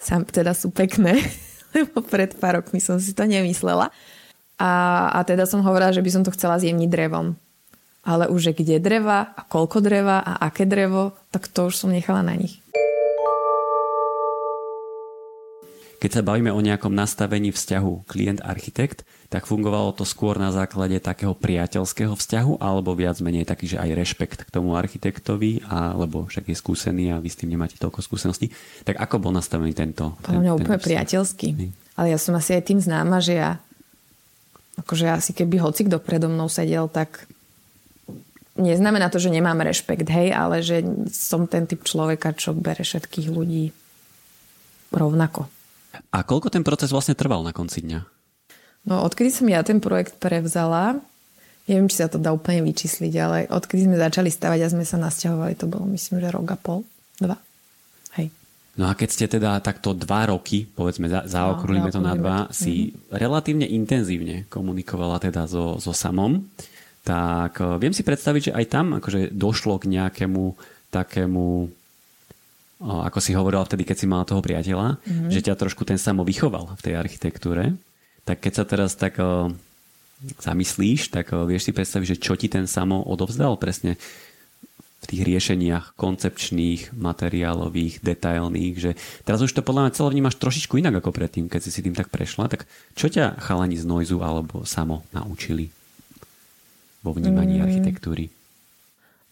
sa 0.00 0.20
teda 0.20 0.56
sú 0.56 0.72
pekné, 0.72 1.20
lebo 1.76 2.00
pred 2.00 2.36
pár 2.36 2.60
rokmi 2.60 2.80
som 2.80 2.96
si 2.96 3.12
to 3.12 3.28
nemyslela. 3.28 3.92
A, 4.56 4.70
a 5.12 5.18
teda 5.24 5.48
som 5.48 5.64
hovorila, 5.64 5.92
že 5.92 6.04
by 6.04 6.10
som 6.12 6.22
to 6.22 6.32
chcela 6.32 6.60
zjemniť 6.60 6.88
drevom. 6.88 7.34
Ale 8.02 8.26
už, 8.26 8.50
že 8.50 8.52
kde 8.56 8.82
dreva 8.82 9.30
a 9.30 9.40
koľko 9.46 9.78
dreva 9.78 10.18
a 10.20 10.50
aké 10.50 10.66
drevo, 10.66 11.14
tak 11.30 11.46
to 11.46 11.70
už 11.70 11.78
som 11.78 11.94
nechala 11.94 12.22
na 12.26 12.34
nich. 12.34 12.58
Keď 16.02 16.18
sa 16.18 16.26
bavíme 16.26 16.50
o 16.50 16.58
nejakom 16.58 16.90
nastavení 16.90 17.54
vzťahu 17.54 18.10
klient-architekt, 18.10 19.06
tak 19.30 19.46
fungovalo 19.46 19.94
to 19.94 20.02
skôr 20.02 20.34
na 20.34 20.50
základe 20.50 20.98
takého 20.98 21.30
priateľského 21.30 22.18
vzťahu 22.18 22.58
alebo 22.58 22.90
viac 22.98 23.22
menej 23.22 23.46
taký, 23.46 23.70
že 23.70 23.78
aj 23.78 23.94
rešpekt 23.94 24.38
k 24.42 24.50
tomu 24.50 24.74
architektovi, 24.74 25.62
alebo 25.70 26.26
však 26.26 26.50
je 26.50 26.56
skúsený 26.58 27.14
a 27.14 27.22
vy 27.22 27.30
s 27.30 27.38
tým 27.38 27.54
nemáte 27.54 27.78
toľko 27.78 28.02
skúseností. 28.02 28.50
Tak 28.82 28.98
ako 28.98 29.30
bol 29.30 29.32
nastavený 29.32 29.78
tento? 29.78 30.18
Podľa 30.26 30.42
mňa 30.42 30.52
úplne 30.58 30.74
vzťah? 30.82 30.88
priateľský. 30.90 31.48
Ale 31.94 32.06
ja 32.10 32.18
som 32.18 32.34
asi 32.34 32.58
aj 32.58 32.66
tým 32.66 32.82
známa, 32.82 33.22
že 33.22 33.38
ja 33.38 33.62
akože 34.82 35.06
asi 35.06 35.30
keby 35.38 35.62
hoci 35.62 35.86
kto 35.86 36.02
predo 36.02 36.26
mnou 36.26 36.50
sedel, 36.50 36.90
tak 36.90 37.30
neznamená 38.58 39.06
to, 39.06 39.22
že 39.22 39.30
nemám 39.30 39.62
rešpekt, 39.62 40.10
hej, 40.10 40.34
ale 40.34 40.66
že 40.66 40.82
som 41.14 41.46
ten 41.46 41.70
typ 41.70 41.86
človeka, 41.86 42.34
čo 42.34 42.58
bere 42.58 42.82
všetkých 42.82 43.30
ľudí 43.30 43.70
rovnako. 44.90 45.61
A 46.12 46.18
koľko 46.24 46.48
ten 46.48 46.64
proces 46.64 46.92
vlastne 46.92 47.16
trval 47.16 47.44
na 47.44 47.52
konci 47.52 47.84
dňa? 47.84 48.00
No, 48.88 49.06
odkedy 49.06 49.30
som 49.30 49.46
ja 49.46 49.62
ten 49.62 49.78
projekt 49.78 50.18
prevzala, 50.18 50.98
neviem, 51.70 51.86
či 51.86 52.02
sa 52.02 52.10
to 52.10 52.18
dá 52.18 52.34
úplne 52.34 52.66
vyčísliť, 52.66 53.14
ale 53.22 53.38
odkedy 53.46 53.86
sme 53.86 53.96
začali 54.00 54.30
stavať 54.32 54.58
a 54.66 54.72
sme 54.72 54.82
sa 54.82 54.98
nasťahovali, 54.98 55.54
to 55.54 55.70
bolo 55.70 55.86
myslím, 55.94 56.18
že 56.18 56.34
rok 56.34 56.48
a 56.50 56.58
pol, 56.58 56.82
dva. 57.22 57.38
Hej. 58.18 58.34
No 58.74 58.90
a 58.90 58.96
keď 58.98 59.08
ste 59.12 59.26
teda 59.28 59.60
takto 59.62 59.94
dva 59.94 60.32
roky, 60.32 60.66
povedzme, 60.66 61.06
za, 61.06 61.28
zaokrúlime 61.28 61.92
no, 61.92 61.94
to 61.94 62.00
na 62.02 62.18
dva, 62.18 62.50
si 62.50 62.90
mm-hmm. 62.90 63.14
relatívne 63.14 63.66
intenzívne 63.68 64.48
komunikovala 64.50 65.22
teda 65.22 65.46
so, 65.46 65.78
so 65.78 65.94
samom, 65.94 66.42
tak 67.06 67.62
eh, 67.62 67.78
viem 67.78 67.94
si 67.94 68.02
predstaviť, 68.02 68.50
že 68.50 68.56
aj 68.56 68.66
tam 68.66 68.86
akože 68.98 69.30
došlo 69.30 69.78
k 69.78 69.92
nejakému 69.94 70.58
takému 70.92 71.72
ako 72.82 73.18
si 73.22 73.32
hovorila 73.32 73.62
vtedy, 73.62 73.86
keď 73.86 73.96
si 73.96 74.06
mala 74.10 74.26
toho 74.26 74.42
priateľa, 74.42 74.98
mm-hmm. 74.98 75.30
že 75.30 75.44
ťa 75.44 75.54
trošku 75.54 75.86
ten 75.86 75.96
samo 75.96 76.26
vychoval 76.26 76.74
v 76.74 76.82
tej 76.82 76.94
architektúre. 76.98 77.78
Tak 78.26 78.42
keď 78.42 78.52
sa 78.52 78.64
teraz 78.66 78.98
tak 78.98 79.18
uh, 79.22 79.50
zamyslíš, 80.42 81.14
tak 81.14 81.30
uh, 81.30 81.46
vieš 81.46 81.70
si 81.70 81.72
predstaviť, 81.74 82.18
že 82.18 82.20
čo 82.22 82.34
ti 82.34 82.50
ten 82.50 82.66
samo 82.66 83.02
odovzdal 83.06 83.58
presne 83.58 83.98
v 85.02 85.04
tých 85.10 85.26
riešeniach 85.26 85.98
koncepčných, 85.98 86.94
materiálových, 86.94 88.06
detailných, 88.06 88.74
že 88.78 88.90
teraz 89.26 89.42
už 89.42 89.50
to 89.50 89.66
podľa 89.66 89.90
mňa 89.90 89.96
celé 89.98 90.08
vnímaš 90.14 90.38
trošičku 90.38 90.78
inak 90.78 91.02
ako 91.02 91.10
predtým, 91.10 91.50
keď 91.50 91.60
si 91.66 91.74
si 91.74 91.82
tým 91.82 91.98
tak 91.98 92.06
prešla, 92.06 92.46
tak 92.46 92.70
čo 92.94 93.10
ťa 93.10 93.42
chalani 93.42 93.74
z 93.74 93.82
Noizu 93.82 94.22
alebo 94.22 94.62
samo 94.62 95.02
naučili? 95.10 95.74
vo 97.02 97.10
vnímaní 97.12 97.58
mm. 97.58 97.62
architektúry? 97.66 98.30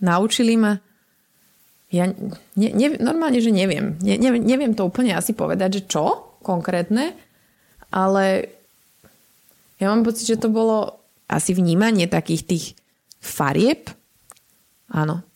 Naučili 0.02 0.58
ma 0.58 0.74
ja 1.90 2.06
ne, 2.54 2.68
ne, 2.70 2.86
normálne, 3.02 3.42
že 3.42 3.50
neviem. 3.50 3.98
Ne, 3.98 4.14
ne, 4.14 4.38
neviem 4.38 4.72
to 4.78 4.86
úplne 4.86 5.14
asi 5.18 5.34
povedať, 5.34 5.82
že 5.82 5.86
čo 5.90 6.38
konkrétne, 6.40 7.18
ale 7.90 8.46
ja 9.82 9.90
mám 9.90 10.06
pocit, 10.06 10.30
že 10.30 10.38
to 10.38 10.48
bolo 10.48 11.02
asi 11.26 11.50
vnímanie 11.50 12.06
takých 12.06 12.42
tých 12.46 12.64
farieb. 13.18 13.90
Áno. 14.94 15.26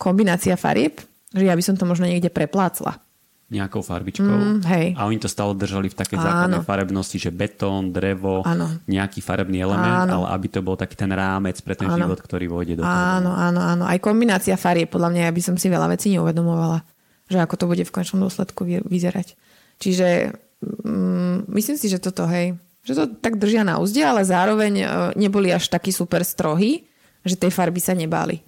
Kombinácia 0.00 0.56
farieb, 0.56 1.04
že 1.30 1.44
ja 1.44 1.52
by 1.52 1.62
som 1.62 1.76
to 1.76 1.84
možno 1.84 2.08
niekde 2.08 2.32
preplácla 2.32 3.03
nejakou 3.52 3.84
farbičkou. 3.84 4.24
Mm, 4.24 4.60
hej. 4.64 4.86
A 4.96 5.04
oni 5.04 5.20
to 5.20 5.28
stále 5.28 5.52
držali 5.52 5.92
v 5.92 5.96
takej 5.96 6.16
základnej 6.16 6.64
farebnosti, 6.64 7.20
že 7.20 7.28
betón, 7.28 7.92
drevo, 7.92 8.40
áno. 8.42 8.72
nejaký 8.88 9.20
farebný 9.20 9.60
element, 9.60 10.08
áno. 10.08 10.24
ale 10.24 10.26
aby 10.40 10.46
to 10.48 10.60
bol 10.64 10.80
taký 10.80 10.96
ten 10.96 11.12
rámec 11.12 11.60
pre 11.60 11.76
ten 11.76 11.86
áno. 11.86 12.00
život, 12.00 12.18
ktorý 12.24 12.48
vôjde 12.48 12.80
do 12.80 12.82
toho. 12.82 12.90
Áno, 12.90 13.36
áno, 13.36 13.60
áno. 13.60 13.84
Aj 13.84 14.00
kombinácia 14.00 14.56
farie, 14.56 14.88
podľa 14.88 15.12
mňa, 15.12 15.22
ja 15.28 15.32
by 15.32 15.42
som 15.44 15.54
si 15.60 15.68
veľa 15.68 15.92
vecí 15.92 16.08
neuvedomovala, 16.16 16.82
že 17.28 17.36
ako 17.36 17.54
to 17.60 17.64
bude 17.68 17.84
v 17.84 17.94
končnom 17.94 18.24
dôsledku 18.24 18.64
vyzerať. 18.88 19.36
Čiže 19.76 20.32
mm, 20.64 21.52
myslím 21.52 21.76
si, 21.76 21.92
že 21.92 22.00
toto, 22.00 22.24
hej, 22.24 22.56
že 22.84 22.96
to 22.96 23.04
tak 23.20 23.36
držia 23.36 23.64
na 23.64 23.76
úzde, 23.76 24.00
ale 24.04 24.24
zároveň 24.24 24.72
e, 24.80 24.86
neboli 25.20 25.52
až 25.52 25.72
takí 25.72 25.92
super 25.92 26.20
strohy, 26.24 26.84
že 27.24 27.36
tej 27.36 27.52
farby 27.52 27.80
sa 27.80 27.96
nebáli. 27.96 28.44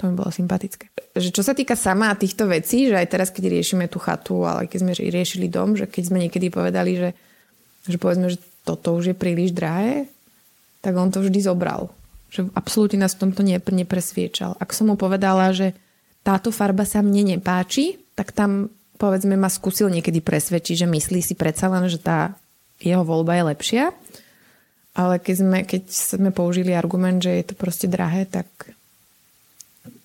To 0.00 0.08
mi 0.08 0.16
bolo 0.16 0.32
sympatické. 0.32 0.88
Že 1.12 1.28
čo 1.28 1.42
sa 1.44 1.52
týka 1.52 1.76
sama 1.76 2.16
týchto 2.16 2.48
vecí, 2.48 2.88
že 2.88 2.96
aj 2.96 3.08
teraz, 3.12 3.28
keď 3.28 3.52
riešime 3.52 3.84
tú 3.92 4.00
chatu, 4.00 4.48
ale 4.48 4.64
keď 4.64 4.78
sme 4.80 4.92
riešili 4.96 5.52
dom, 5.52 5.76
že 5.76 5.84
keď 5.84 6.02
sme 6.08 6.18
niekedy 6.24 6.48
povedali, 6.48 6.96
že, 6.96 7.10
že 7.84 8.00
povedzme, 8.00 8.32
že 8.32 8.40
toto 8.64 8.96
už 8.96 9.12
je 9.12 9.16
príliš 9.16 9.52
drahé, 9.52 10.08
tak 10.80 10.96
on 10.96 11.12
to 11.12 11.20
vždy 11.20 11.44
zobral. 11.44 11.92
Že 12.32 12.48
absolútne 12.56 13.04
nás 13.04 13.12
v 13.12 13.28
tomto 13.28 13.44
nepresviečal. 13.44 14.56
Ak 14.56 14.72
som 14.72 14.88
mu 14.88 14.96
povedala, 14.96 15.52
že 15.52 15.76
táto 16.24 16.48
farba 16.48 16.88
sa 16.88 17.04
mne 17.04 17.36
nepáči, 17.36 18.00
tak 18.16 18.32
tam 18.32 18.72
povedzme 18.96 19.36
ma 19.36 19.52
skúsil 19.52 19.92
niekedy 19.92 20.24
presvedčiť, 20.24 20.84
že 20.84 20.86
myslí 20.88 21.20
si 21.20 21.34
predsa 21.36 21.68
len, 21.68 21.88
že 21.92 22.00
tá 22.00 22.36
jeho 22.80 23.04
voľba 23.04 23.36
je 23.36 23.44
lepšia. 23.52 23.84
Ale 24.96 25.20
keď 25.20 25.34
sme, 25.36 25.58
keď 25.68 25.82
sme 25.92 26.30
použili 26.32 26.72
argument, 26.72 27.20
že 27.20 27.36
je 27.36 27.44
to 27.52 27.54
proste 27.56 27.88
drahé, 27.88 28.24
tak 28.24 28.48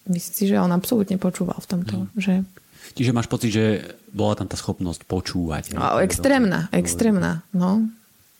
myslím 0.10 0.34
si, 0.36 0.46
že 0.50 0.62
on 0.62 0.72
absolútne 0.72 1.18
počúval 1.18 1.58
v 1.62 1.68
tomto. 1.70 1.96
Mm. 2.06 2.08
Že... 2.18 2.34
Čiže 2.94 3.16
máš 3.16 3.28
pocit, 3.28 3.52
že 3.52 3.66
bola 4.14 4.38
tam 4.38 4.48
tá 4.48 4.56
schopnosť 4.56 5.04
počúvať. 5.10 5.76
No, 5.76 6.00
extrémna, 6.00 6.72
extrémna. 6.72 7.44
No, 7.52 7.90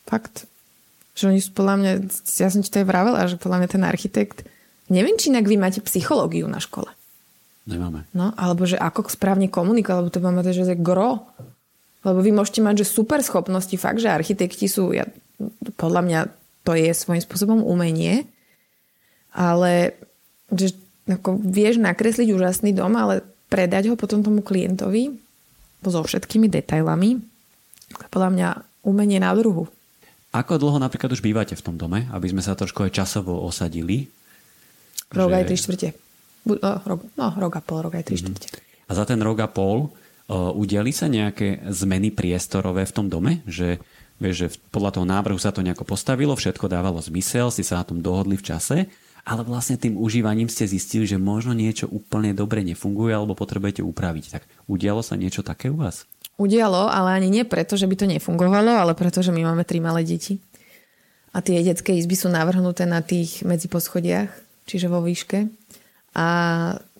fakt. 0.08 0.48
Že 1.16 1.34
oni 1.34 1.40
sú 1.40 1.50
podľa 1.52 1.76
mňa, 1.80 1.92
ja 2.40 2.48
som 2.48 2.60
ti 2.62 2.70
to 2.70 2.80
aj 2.80 2.88
vravela, 2.88 3.28
že 3.28 3.40
podľa 3.40 3.64
mňa 3.64 3.68
ten 3.68 3.84
architekt, 3.84 4.46
neviem, 4.88 5.18
či 5.18 5.32
inak 5.32 5.48
vy 5.48 5.56
máte 5.58 5.80
psychológiu 5.82 6.46
na 6.46 6.60
škole. 6.62 6.88
Nemáme. 7.66 8.06
No, 8.14 8.30
alebo 8.38 8.62
že 8.62 8.78
ako 8.78 9.10
správne 9.10 9.50
komunikovať, 9.50 9.98
lebo 9.98 10.14
to 10.14 10.22
máme 10.22 10.40
že 10.46 10.62
je 10.62 10.78
gro. 10.78 11.26
Lebo 12.06 12.22
vy 12.22 12.30
môžete 12.30 12.62
mať, 12.62 12.86
že 12.86 12.94
super 12.94 13.18
schopnosti, 13.18 13.74
fakt, 13.74 13.98
že 13.98 14.14
architekti 14.14 14.70
sú, 14.70 14.94
ja, 14.94 15.10
podľa 15.74 16.02
mňa 16.06 16.20
to 16.62 16.78
je 16.78 16.94
svojím 16.94 17.18
spôsobom 17.18 17.66
umenie, 17.66 18.30
ale 19.34 19.98
že 20.54 20.78
ako 21.06 21.38
vieš 21.38 21.78
nakresliť 21.78 22.34
úžasný 22.34 22.74
dom, 22.74 22.92
ale 22.98 23.22
predať 23.46 23.94
ho 23.94 23.94
potom 23.94 24.26
tomu 24.26 24.42
klientovi 24.42 25.14
so 25.86 26.02
všetkými 26.02 26.50
detailami, 26.50 27.22
podľa 28.10 28.30
mňa 28.34 28.48
umenie 28.82 29.22
na 29.22 29.30
druhu. 29.38 29.70
Ako 30.34 30.58
dlho 30.58 30.82
napríklad 30.82 31.14
už 31.14 31.22
bývate 31.22 31.54
v 31.54 31.62
tom 31.62 31.78
dome, 31.78 32.10
aby 32.10 32.26
sme 32.26 32.42
sa 32.42 32.58
trošku 32.58 32.82
aj 32.82 32.92
časovo 32.92 33.38
osadili? 33.46 34.10
Rok 35.14 35.30
že... 35.30 35.36
aj 35.38 35.44
tri 35.46 35.56
štvrte. 35.56 35.88
No, 36.46 36.72
rok, 36.82 37.00
no, 37.14 37.26
rok 37.38 37.52
a 37.54 37.62
pol, 37.62 37.78
rok 37.86 37.94
aj 37.94 38.04
tri 38.10 38.18
mm-hmm. 38.18 38.34
štvrte. 38.34 38.48
A 38.86 38.92
za 38.94 39.04
ten 39.06 39.22
rok 39.22 39.38
a 39.42 39.48
pol 39.50 39.86
uh, 39.86 40.50
udiali 40.54 40.90
sa 40.90 41.06
nejaké 41.06 41.62
zmeny 41.70 42.10
priestorové 42.10 42.82
v 42.82 42.94
tom 42.94 43.06
dome? 43.06 43.46
Že, 43.46 43.78
vieš, 44.18 44.34
že 44.34 44.48
podľa 44.74 44.98
toho 44.98 45.06
návrhu 45.06 45.38
sa 45.38 45.54
to 45.54 45.62
nejako 45.62 45.86
postavilo, 45.86 46.34
všetko 46.34 46.66
dávalo 46.66 46.98
zmysel, 46.98 47.54
si 47.54 47.62
sa 47.62 47.82
na 47.82 47.84
tom 47.86 48.02
dohodli 48.02 48.34
v 48.34 48.46
čase 48.46 48.90
ale 49.26 49.42
vlastne 49.42 49.74
tým 49.74 49.98
užívaním 49.98 50.46
ste 50.46 50.70
zistili, 50.70 51.02
že 51.02 51.18
možno 51.18 51.50
niečo 51.50 51.90
úplne 51.90 52.30
dobre 52.30 52.62
nefunguje 52.62 53.10
alebo 53.10 53.34
potrebujete 53.34 53.82
upraviť. 53.82 54.24
Tak 54.38 54.42
udialo 54.70 55.02
sa 55.02 55.18
niečo 55.18 55.42
také 55.42 55.66
u 55.66 55.82
vás? 55.82 56.06
Udialo, 56.38 56.86
ale 56.86 57.18
ani 57.18 57.28
nie 57.34 57.42
preto, 57.42 57.74
že 57.74 57.90
by 57.90 57.94
to 57.98 58.06
nefungovalo, 58.06 58.70
ale 58.70 58.94
preto, 58.94 59.26
že 59.26 59.34
my 59.34 59.42
máme 59.42 59.66
tri 59.66 59.82
malé 59.82 60.06
deti. 60.06 60.38
A 61.34 61.42
tie 61.42 61.58
detské 61.66 61.98
izby 61.98 62.14
sú 62.14 62.30
navrhnuté 62.30 62.86
na 62.86 63.02
tých 63.02 63.42
medziposchodiach, 63.42 64.30
čiže 64.62 64.86
vo 64.86 65.02
výške. 65.02 65.50
A, 66.14 66.26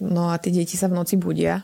no 0.02 0.28
a 0.28 0.36
tie 0.42 0.50
deti 0.50 0.74
sa 0.74 0.90
v 0.90 0.98
noci 0.98 1.14
budia. 1.14 1.62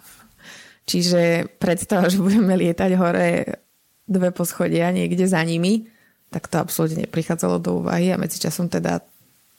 Čiže 0.87 1.53
predstava, 1.59 2.07
že 2.07 2.23
budeme 2.23 2.55
lietať 2.55 2.91
hore 2.95 3.61
dve 4.07 4.31
poschodia 4.31 4.95
niekde 4.95 5.27
za 5.27 5.43
nimi, 5.43 5.91
tak 6.31 6.47
to 6.47 6.63
absolútne 6.63 7.05
neprichádzalo 7.05 7.59
do 7.59 7.83
úvahy 7.83 8.15
a 8.15 8.21
medzičasom 8.21 8.71
teda 8.71 9.05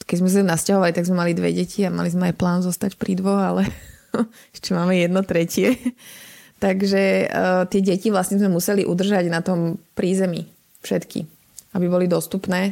keď 0.04 0.18
sme 0.20 0.30
sa 0.30 0.44
nasťahovali, 0.44 0.92
tak 0.92 1.08
sme 1.08 1.20
mali 1.20 1.32
dve 1.36 1.56
deti 1.56 1.84
a 1.88 1.94
mali 1.94 2.12
sme 2.12 2.32
aj 2.32 2.36
plán 2.36 2.60
zostať 2.62 3.00
pri 3.00 3.16
dvoch, 3.18 3.40
ale 3.40 3.64
ešte 4.56 4.76
máme 4.76 4.96
jedno 5.00 5.24
tretie. 5.24 5.76
Takže 6.64 7.28
uh, 7.28 7.64
tie 7.68 7.82
deti 7.84 8.08
vlastne 8.08 8.40
sme 8.40 8.52
museli 8.52 8.88
udržať 8.88 9.28
na 9.28 9.44
tom 9.44 9.76
prízemí 10.00 10.48
všetky, 10.80 11.28
aby 11.76 11.86
boli 11.92 12.08
dostupné 12.08 12.72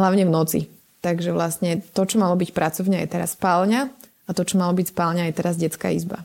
hlavne 0.00 0.24
v 0.24 0.32
noci. 0.32 0.60
Takže 1.04 1.32
vlastne 1.36 1.84
to, 1.92 2.02
čo 2.08 2.16
malo 2.16 2.36
byť 2.40 2.56
pracovňa, 2.56 3.04
je 3.04 3.12
teraz 3.12 3.36
spálňa 3.36 3.80
a 4.26 4.30
to, 4.32 4.42
čo 4.48 4.56
malo 4.56 4.72
byť 4.72 4.96
spálňa, 4.96 5.28
je 5.28 5.36
teraz 5.36 5.60
detská 5.60 5.92
izba. 5.92 6.24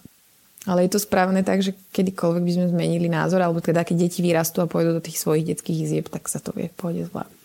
Ale 0.64 0.86
je 0.86 0.94
to 0.96 1.00
správne 1.02 1.42
tak, 1.44 1.60
že 1.66 1.76
kedykoľvek 1.92 2.44
by 2.46 2.52
sme 2.54 2.66
zmenili 2.72 3.10
názor, 3.10 3.42
alebo 3.42 3.60
teda 3.60 3.82
keď 3.84 4.08
deti 4.08 4.22
vyrastú 4.22 4.62
a 4.62 4.70
pôjdu 4.70 4.96
do 4.96 5.02
tých 5.04 5.18
svojich 5.20 5.52
detských 5.52 5.82
izieb, 5.90 6.06
tak 6.08 6.30
sa 6.32 6.38
to 6.40 6.54
vie 6.56 6.70
v 6.70 6.78
pohode 6.78 7.02
zvládnuť 7.04 7.41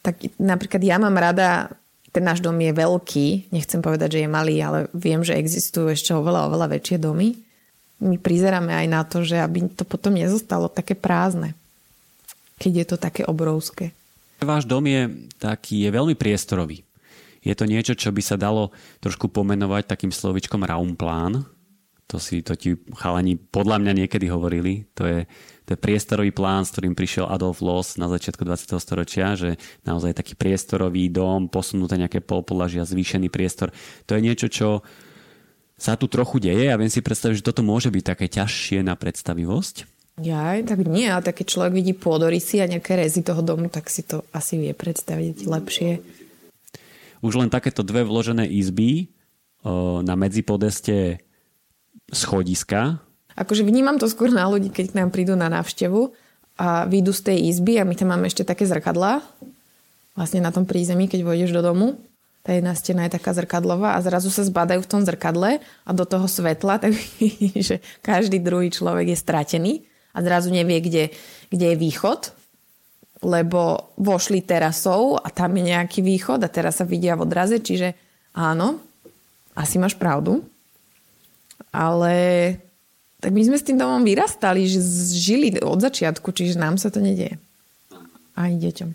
tak 0.00 0.20
napríklad 0.40 0.80
ja 0.80 0.96
mám 0.96 1.16
rada, 1.16 1.72
ten 2.10 2.24
náš 2.26 2.42
dom 2.42 2.56
je 2.58 2.72
veľký, 2.74 3.52
nechcem 3.54 3.80
povedať, 3.84 4.18
že 4.18 4.22
je 4.26 4.30
malý, 4.30 4.56
ale 4.58 4.78
viem, 4.96 5.22
že 5.22 5.38
existujú 5.38 5.92
ešte 5.92 6.10
oveľa, 6.16 6.50
oveľa 6.50 6.66
väčšie 6.80 6.98
domy. 6.98 7.38
My 8.00 8.16
prizeráme 8.16 8.72
aj 8.72 8.86
na 8.88 9.02
to, 9.04 9.22
že 9.22 9.38
aby 9.38 9.68
to 9.70 9.84
potom 9.84 10.16
nezostalo 10.16 10.72
také 10.72 10.96
prázdne, 10.96 11.52
keď 12.56 12.72
je 12.72 12.86
to 12.88 12.96
také 12.96 13.22
obrovské. 13.28 13.92
Váš 14.40 14.64
dom 14.64 14.88
je 14.88 15.28
taký, 15.36 15.84
je 15.84 15.90
veľmi 15.92 16.16
priestorový. 16.16 16.80
Je 17.40 17.52
to 17.56 17.68
niečo, 17.68 17.92
čo 17.96 18.12
by 18.12 18.20
sa 18.24 18.40
dalo 18.40 18.72
trošku 19.04 19.28
pomenovať 19.28 19.84
takým 19.88 20.12
slovičkom 20.12 20.64
raumplán. 20.64 21.44
To 22.10 22.18
si 22.18 22.42
to 22.42 22.58
ti 22.58 22.74
chalani 22.98 23.38
podľa 23.38 23.78
mňa 23.78 23.92
niekedy 24.04 24.26
hovorili. 24.26 24.90
To 24.98 25.06
je 25.06 25.18
to 25.70 25.78
je 25.78 25.86
priestorový 25.86 26.34
plán, 26.34 26.66
s 26.66 26.74
ktorým 26.74 26.98
prišiel 26.98 27.30
Adolf 27.30 27.62
Loss 27.62 27.94
na 27.94 28.10
začiatku 28.10 28.42
20. 28.42 28.74
storočia, 28.82 29.38
že 29.38 29.54
naozaj 29.86 30.18
taký 30.18 30.34
priestorový 30.34 31.06
dom, 31.14 31.46
posunuté 31.46 31.94
nejaké 31.94 32.18
polpolažia, 32.18 32.82
zvýšený 32.82 33.30
priestor. 33.30 33.70
To 34.10 34.18
je 34.18 34.24
niečo, 34.26 34.50
čo 34.50 34.82
sa 35.78 35.94
tu 35.94 36.10
trochu 36.10 36.42
deje 36.42 36.74
a 36.74 36.74
viem 36.74 36.90
si 36.90 36.98
predstaviť, 36.98 37.38
že 37.38 37.46
toto 37.46 37.62
môže 37.62 37.86
byť 37.86 38.02
také 38.02 38.26
ťažšie 38.26 38.82
na 38.82 38.98
predstavivosť. 38.98 39.86
Ja, 40.18 40.58
tak 40.66 40.90
nie, 40.90 41.06
ale 41.06 41.22
keď 41.22 41.46
človek 41.46 41.72
vidí 41.78 41.94
pôdorysy 41.94 42.66
a 42.66 42.66
nejaké 42.66 42.98
rezy 42.98 43.22
toho 43.22 43.38
domu, 43.38 43.70
tak 43.70 43.86
si 43.94 44.02
to 44.02 44.26
asi 44.34 44.58
vie 44.58 44.74
predstaviť 44.74 45.46
lepšie. 45.46 46.02
Už 47.22 47.38
len 47.38 47.46
takéto 47.46 47.86
dve 47.86 48.02
vložené 48.02 48.42
izby 48.50 49.14
na 50.02 50.18
medzipodeste 50.18 51.22
schodiska. 52.10 53.00
Akože 53.38 53.64
vnímam 53.64 53.96
to 53.96 54.10
skôr 54.10 54.28
na 54.28 54.44
ľudí, 54.50 54.68
keď 54.68 54.92
k 54.92 54.98
nám 55.00 55.10
prídu 55.14 55.38
na 55.38 55.48
návštevu 55.48 56.12
a 56.60 56.84
výjdu 56.84 57.12
z 57.16 57.20
tej 57.32 57.38
izby 57.48 57.80
a 57.80 57.88
my 57.88 57.96
tam 57.96 58.12
máme 58.12 58.28
ešte 58.28 58.44
také 58.44 58.68
zrkadlá. 58.68 59.24
Vlastne 60.12 60.44
na 60.44 60.52
tom 60.52 60.68
prízemí, 60.68 61.08
keď 61.08 61.24
vojdeš 61.24 61.56
do 61.56 61.62
domu. 61.64 61.96
Tá 62.44 62.56
jedna 62.56 62.72
stena 62.72 63.04
je 63.08 63.16
taká 63.16 63.36
zrkadlová 63.36 63.96
a 63.96 64.04
zrazu 64.04 64.32
sa 64.32 64.44
zbadajú 64.44 64.84
v 64.84 64.90
tom 64.90 65.02
zrkadle 65.04 65.60
a 65.60 65.90
do 65.92 66.04
toho 66.04 66.24
svetla, 66.28 66.76
tak 66.84 66.92
že 67.56 67.80
každý 68.04 68.40
druhý 68.40 68.68
človek 68.68 69.12
je 69.12 69.18
stratený 69.18 69.72
a 70.12 70.18
zrazu 70.20 70.50
nevie, 70.50 70.82
kde, 70.82 71.04
kde 71.48 71.66
je 71.72 71.76
východ, 71.78 72.34
lebo 73.20 73.92
vošli 74.00 74.40
terasou 74.44 75.20
a 75.20 75.28
tam 75.28 75.52
je 75.56 75.70
nejaký 75.70 76.00
východ 76.00 76.40
a 76.40 76.48
teraz 76.48 76.80
sa 76.80 76.88
vidia 76.88 77.14
v 77.14 77.28
odraze, 77.28 77.60
čiže 77.60 77.92
áno, 78.32 78.80
asi 79.52 79.76
máš 79.76 79.94
pravdu. 80.00 80.40
Ale 81.70 82.14
tak 83.20 83.36
my 83.36 83.42
sme 83.44 83.56
s 83.60 83.66
tým 83.66 83.76
domom 83.76 84.00
vyrastali, 84.00 84.64
že 84.64 84.80
žili 85.12 85.52
od 85.60 85.78
začiatku, 85.78 86.32
čiže 86.32 86.56
nám 86.56 86.80
sa 86.80 86.88
to 86.88 87.04
nedieje. 87.04 87.36
Ani 88.32 88.56
deťom. 88.56 88.90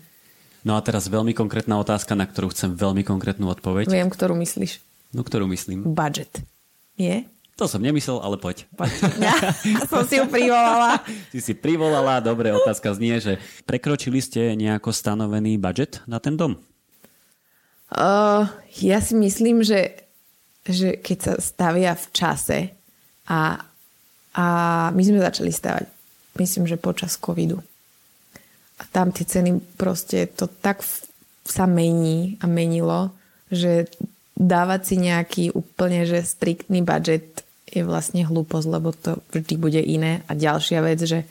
No 0.66 0.74
a 0.74 0.82
teraz 0.82 1.06
veľmi 1.06 1.30
konkrétna 1.30 1.78
otázka, 1.78 2.18
na 2.18 2.26
ktorú 2.26 2.50
chcem 2.50 2.74
veľmi 2.74 3.06
konkrétnu 3.06 3.46
odpoveď. 3.46 3.86
Viem, 3.86 4.10
ktorú 4.10 4.34
myslíš. 4.34 4.82
No, 5.14 5.22
ktorú 5.22 5.46
myslím. 5.54 5.86
Budget. 5.86 6.42
Je? 6.98 7.22
To 7.56 7.70
som 7.70 7.80
nemyslel, 7.80 8.20
ale 8.20 8.36
poď. 8.36 8.66
poď. 8.74 8.90
Ja, 9.16 9.32
som 9.90 10.02
si 10.02 10.18
ju 10.18 10.26
privolala. 10.26 11.00
Si 11.32 11.40
si 11.40 11.52
privolala, 11.54 12.18
dobre, 12.18 12.50
otázka 12.50 12.92
znie, 12.98 13.22
že 13.22 13.38
prekročili 13.62 14.18
ste 14.18 14.58
nejako 14.58 14.90
stanovený 14.90 15.56
budget 15.56 16.02
na 16.10 16.18
ten 16.18 16.34
dom? 16.34 16.58
Uh, 17.86 18.50
ja 18.82 18.98
si 18.98 19.14
myslím, 19.14 19.62
že 19.62 20.05
že 20.66 20.98
keď 20.98 21.18
sa 21.18 21.32
stavia 21.38 21.92
v 21.94 22.06
čase 22.10 22.58
a, 23.30 23.62
a 24.34 24.46
my 24.90 25.02
sme 25.02 25.22
začali 25.22 25.50
stavať, 25.50 25.86
myslím, 26.38 26.64
že 26.66 26.76
počas 26.76 27.16
covidu. 27.16 27.62
A 28.76 28.82
tam 28.92 29.14
tie 29.14 29.24
ceny 29.24 29.78
proste 29.80 30.28
to 30.28 30.50
tak 30.50 30.84
sa 31.46 31.64
mení 31.64 32.36
a 32.42 32.50
menilo, 32.50 33.14
že 33.48 33.88
dávať 34.36 34.80
si 34.84 34.94
nejaký 35.00 35.44
úplne 35.56 36.04
že 36.04 36.20
striktný 36.20 36.84
budget 36.84 37.46
je 37.66 37.82
vlastne 37.82 38.22
hlúposť, 38.22 38.66
lebo 38.68 38.94
to 38.94 39.18
vždy 39.34 39.54
bude 39.58 39.80
iné. 39.82 40.22
A 40.30 40.38
ďalšia 40.38 40.84
vec, 40.84 41.02
že 41.02 41.26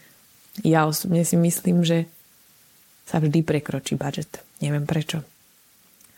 ja 0.66 0.84
osobne 0.84 1.24
si 1.24 1.40
myslím, 1.40 1.88
že 1.88 2.10
sa 3.08 3.22
vždy 3.22 3.46
prekročí 3.46 3.96
budget. 3.96 4.42
Neviem 4.60 4.84
prečo. 4.84 5.22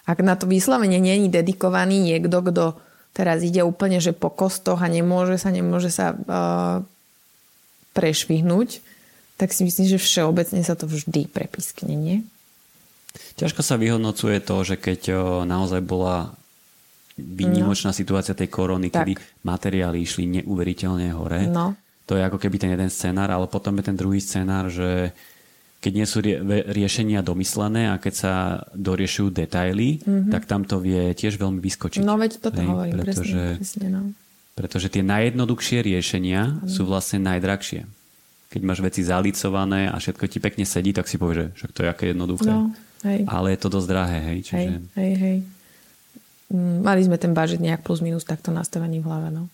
Ak 0.07 0.23
na 0.23 0.39
to 0.39 0.47
vyslovene 0.47 0.97
není 1.03 1.27
dedikovaný 1.27 1.99
niekto, 1.99 2.39
kto 2.39 2.79
teraz 3.17 3.41
ide 3.41 3.65
úplne, 3.65 3.97
že 3.97 4.13
po 4.13 4.29
kostoch 4.29 4.77
a 4.77 4.85
nemôže 4.85 5.41
sa, 5.41 5.49
nemôže 5.49 5.89
sa 5.89 6.13
uh, 6.13 6.85
prešvihnúť, 7.97 8.85
tak 9.41 9.49
si 9.57 9.65
myslím, 9.65 9.89
že 9.89 9.97
všeobecne 9.97 10.61
sa 10.61 10.77
to 10.77 10.85
vždy 10.85 11.25
prepiskne, 11.25 11.97
nie? 11.97 12.21
Ťažko 13.41 13.65
sa 13.65 13.81
vyhodnocuje 13.81 14.37
to, 14.45 14.61
že 14.61 14.77
keď 14.77 15.01
uh, 15.09 15.17
naozaj 15.49 15.81
bola 15.81 16.37
výnimočná 17.17 17.89
no. 17.89 17.97
situácia 17.97 18.37
tej 18.37 18.53
korony, 18.53 18.93
tak. 18.93 19.09
kedy 19.09 19.13
materiály 19.41 20.05
išli 20.05 20.29
neuveriteľne 20.37 21.09
hore. 21.17 21.49
No. 21.49 21.73
To 22.05 22.13
je 22.13 22.21
ako 22.21 22.37
keby 22.37 22.61
ten 22.61 22.71
jeden 22.77 22.93
scenár, 22.93 23.33
ale 23.33 23.49
potom 23.49 23.73
je 23.81 23.89
ten 23.89 23.97
druhý 23.97 24.21
scenár, 24.21 24.69
že 24.69 25.11
keď 25.77 25.91
nie 25.93 26.07
sú 26.09 26.25
rie- 26.25 26.41
riešenia 26.73 27.21
domyslené 27.21 27.93
a 27.93 28.01
keď 28.01 28.13
sa 28.13 28.33
doriešujú 28.73 29.29
detaily, 29.29 30.01
mm-hmm. 30.01 30.33
tak 30.33 30.49
tam 30.49 30.65
to 30.65 30.81
vie 30.81 31.13
tiež 31.13 31.37
veľmi 31.37 31.61
vyskočiť. 31.61 32.01
No 32.01 32.17
veď 32.17 32.41
toto 32.41 32.57
Hej, 32.57 32.67
hovorím, 32.67 32.93
pretože, 32.97 33.41
presne, 33.55 33.61
presne 33.61 33.87
no. 33.93 34.01
pretože 34.57 34.87
tie 34.89 35.03
najjednoduchšie 35.05 35.85
riešenia 35.85 36.41
ano. 36.65 36.69
sú 36.69 36.89
vlastne 36.89 37.21
najdrahšie. 37.21 37.85
Keď 38.47 38.61
máš 38.63 38.79
veci 38.81 39.03
zalicované 39.03 39.91
a 39.91 39.95
všetko 39.99 40.23
ti 40.25 40.39
pekne 40.41 40.65
sedí, 40.65 40.95
tak 40.95 41.05
si 41.05 41.19
povieš, 41.19 41.53
že 41.53 41.65
to 41.69 41.85
je 41.85 41.89
aké 41.91 42.15
jednoduché. 42.15 42.49
No, 42.49 42.73
hej. 43.05 43.27
Ale 43.27 43.53
je 43.53 43.59
to 43.59 43.69
dosť 43.69 43.87
drahé. 43.91 44.19
Hej, 44.33 44.39
čiže... 44.49 44.71
hej, 44.71 44.81
hej, 44.97 45.13
hej. 45.19 45.37
Mm, 46.47 46.79
mali 46.79 47.01
sme 47.03 47.19
ten 47.19 47.35
budget 47.35 47.59
nejak 47.59 47.83
plus 47.83 47.99
minus 47.99 48.23
takto 48.23 48.55
nastavený 48.55 49.03
v 49.03 49.05
hlave. 49.05 49.29
No. 49.35 49.51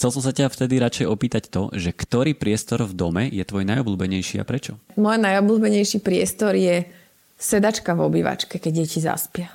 Chcel 0.00 0.16
som 0.16 0.24
sa 0.24 0.32
ťa 0.32 0.48
vtedy 0.48 0.80
radšej 0.80 1.12
opýtať 1.12 1.52
to, 1.52 1.68
že 1.76 1.92
ktorý 1.92 2.32
priestor 2.32 2.88
v 2.88 2.96
dome 2.96 3.28
je 3.28 3.44
tvoj 3.44 3.68
najobľúbenejší 3.68 4.40
a 4.40 4.48
prečo? 4.48 4.80
Môj 4.96 5.20
najobľúbenejší 5.20 6.00
priestor 6.00 6.56
je 6.56 6.88
sedačka 7.36 7.92
v 7.92 8.08
obývačke, 8.08 8.56
keď 8.56 8.72
deti 8.80 8.96
zaspia. 8.96 9.52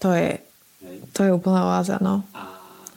To 0.00 0.16
je, 0.16 0.40
to 1.12 1.28
je 1.28 1.36
úplná 1.36 1.76
oáza, 1.76 2.00
no. 2.00 2.24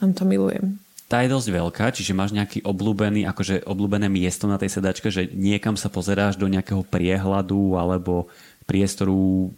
Tam 0.00 0.16
to 0.16 0.24
milujem. 0.24 0.80
Tá 1.04 1.20
je 1.20 1.28
dosť 1.28 1.52
veľká, 1.52 1.92
čiže 1.92 2.16
máš 2.16 2.32
nejaký 2.32 2.64
obľúbený, 2.64 3.28
akože 3.28 3.68
obľúbené 3.68 4.08
miesto 4.08 4.48
na 4.48 4.56
tej 4.56 4.72
sedačke, 4.72 5.12
že 5.12 5.28
niekam 5.28 5.76
sa 5.76 5.92
pozeráš 5.92 6.40
do 6.40 6.48
nejakého 6.48 6.80
priehľadu 6.80 7.76
alebo 7.76 8.24
priestoru 8.64 9.52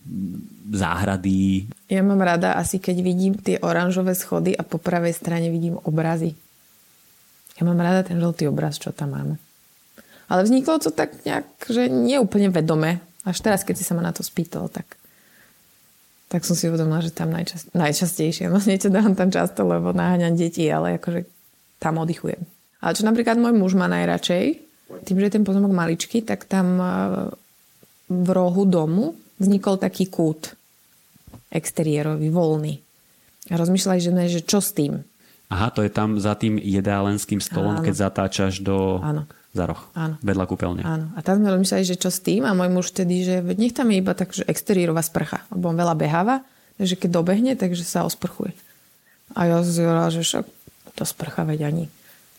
záhrady. 0.75 1.71
Ja 1.87 2.03
mám 2.03 2.19
rada 2.19 2.59
asi, 2.59 2.83
keď 2.83 2.97
vidím 2.99 3.39
tie 3.39 3.63
oranžové 3.63 4.19
schody 4.19 4.59
a 4.59 4.67
po 4.67 4.83
pravej 4.83 5.15
strane 5.15 5.55
vidím 5.55 5.79
obrazy. 5.87 6.35
Ja 7.61 7.69
mám 7.69 7.77
rada 7.77 8.01
ten 8.01 8.17
žltý 8.17 8.49
obraz, 8.49 8.81
čo 8.81 8.89
tam 8.91 9.13
máme. 9.13 9.37
Ale 10.33 10.49
vzniklo 10.49 10.81
to 10.81 10.89
tak 10.89 11.13
nejak, 11.29 11.45
že 11.69 11.93
nie 11.93 12.17
úplne 12.17 12.49
vedome. 12.49 13.05
Až 13.29 13.45
teraz, 13.45 13.61
keď 13.69 13.77
si 13.77 13.85
sa 13.85 13.93
ma 13.93 14.01
na 14.01 14.17
to 14.17 14.25
spýtal, 14.25 14.73
tak, 14.73 14.97
tak 16.33 16.49
som 16.49 16.57
si 16.57 16.73
uvedomila, 16.73 17.05
že 17.05 17.13
tam 17.13 17.29
najčast, 17.29 17.77
najčastejšie. 17.77 18.49
No 18.49 18.57
nie 18.65 18.81
dávam 18.81 19.13
tam 19.13 19.29
často, 19.29 19.69
lebo 19.69 19.93
naháňam 19.93 20.41
deti, 20.41 20.65
ale 20.73 20.97
akože 20.97 21.29
tam 21.77 22.01
oddychujem. 22.01 22.41
Ale 22.81 22.97
čo 22.97 23.05
napríklad 23.05 23.37
môj 23.37 23.53
muž 23.53 23.77
má 23.77 23.93
najradšej, 23.93 24.45
tým, 25.05 25.17
že 25.21 25.27
je 25.29 25.35
ten 25.37 25.45
pozemok 25.45 25.71
maličký, 25.71 26.25
tak 26.25 26.49
tam 26.49 26.81
v 28.09 28.29
rohu 28.33 28.65
domu 28.65 29.15
vznikol 29.37 29.77
taký 29.77 30.09
kút 30.09 30.57
exteriérový, 31.53 32.33
voľný. 32.33 32.81
A 33.51 33.59
rozmýšľali, 33.59 33.99
ne, 34.15 34.31
že 34.31 34.47
čo 34.47 34.63
s 34.63 34.73
tým? 34.73 35.03
Aha, 35.51 35.75
to 35.75 35.83
je 35.83 35.91
tam 35.91 36.15
za 36.23 36.39
tým 36.39 36.63
jedálenským 36.63 37.43
stolom, 37.43 37.83
Áno. 37.83 37.85
keď 37.85 37.95
zatáčaš 38.07 38.63
do... 38.63 39.03
Áno. 39.03 39.27
Za 39.51 39.67
roh. 39.67 39.83
Áno. 39.99 40.15
Vedľa 40.23 40.47
kúpeľne. 40.47 40.83
Áno. 40.87 41.11
A 41.19 41.27
tam 41.27 41.43
sme 41.43 41.51
rozmýšľali, 41.51 41.83
že 41.83 41.99
čo 41.99 42.07
s 42.07 42.23
tým 42.23 42.47
a 42.47 42.55
môj 42.55 42.71
muž 42.71 42.95
vtedy, 42.95 43.27
že 43.27 43.43
nech 43.43 43.75
tam 43.75 43.91
je 43.91 43.99
iba 43.99 44.15
tak, 44.15 44.31
že 44.31 44.47
exteriérová 44.47 45.03
sprcha. 45.03 45.43
Lebo 45.51 45.75
on 45.75 45.77
veľa 45.77 45.99
beháva, 45.99 46.47
takže 46.79 46.95
keď 46.95 47.11
dobehne, 47.11 47.53
takže 47.59 47.83
sa 47.83 48.07
osprchuje. 48.07 48.55
A 49.35 49.51
ja 49.51 49.59
hovorila, 49.59 50.07
že 50.15 50.23
však 50.23 50.47
to 50.95 51.03
sprcha 51.03 51.43
veď 51.43 51.67
ani. 51.67 51.91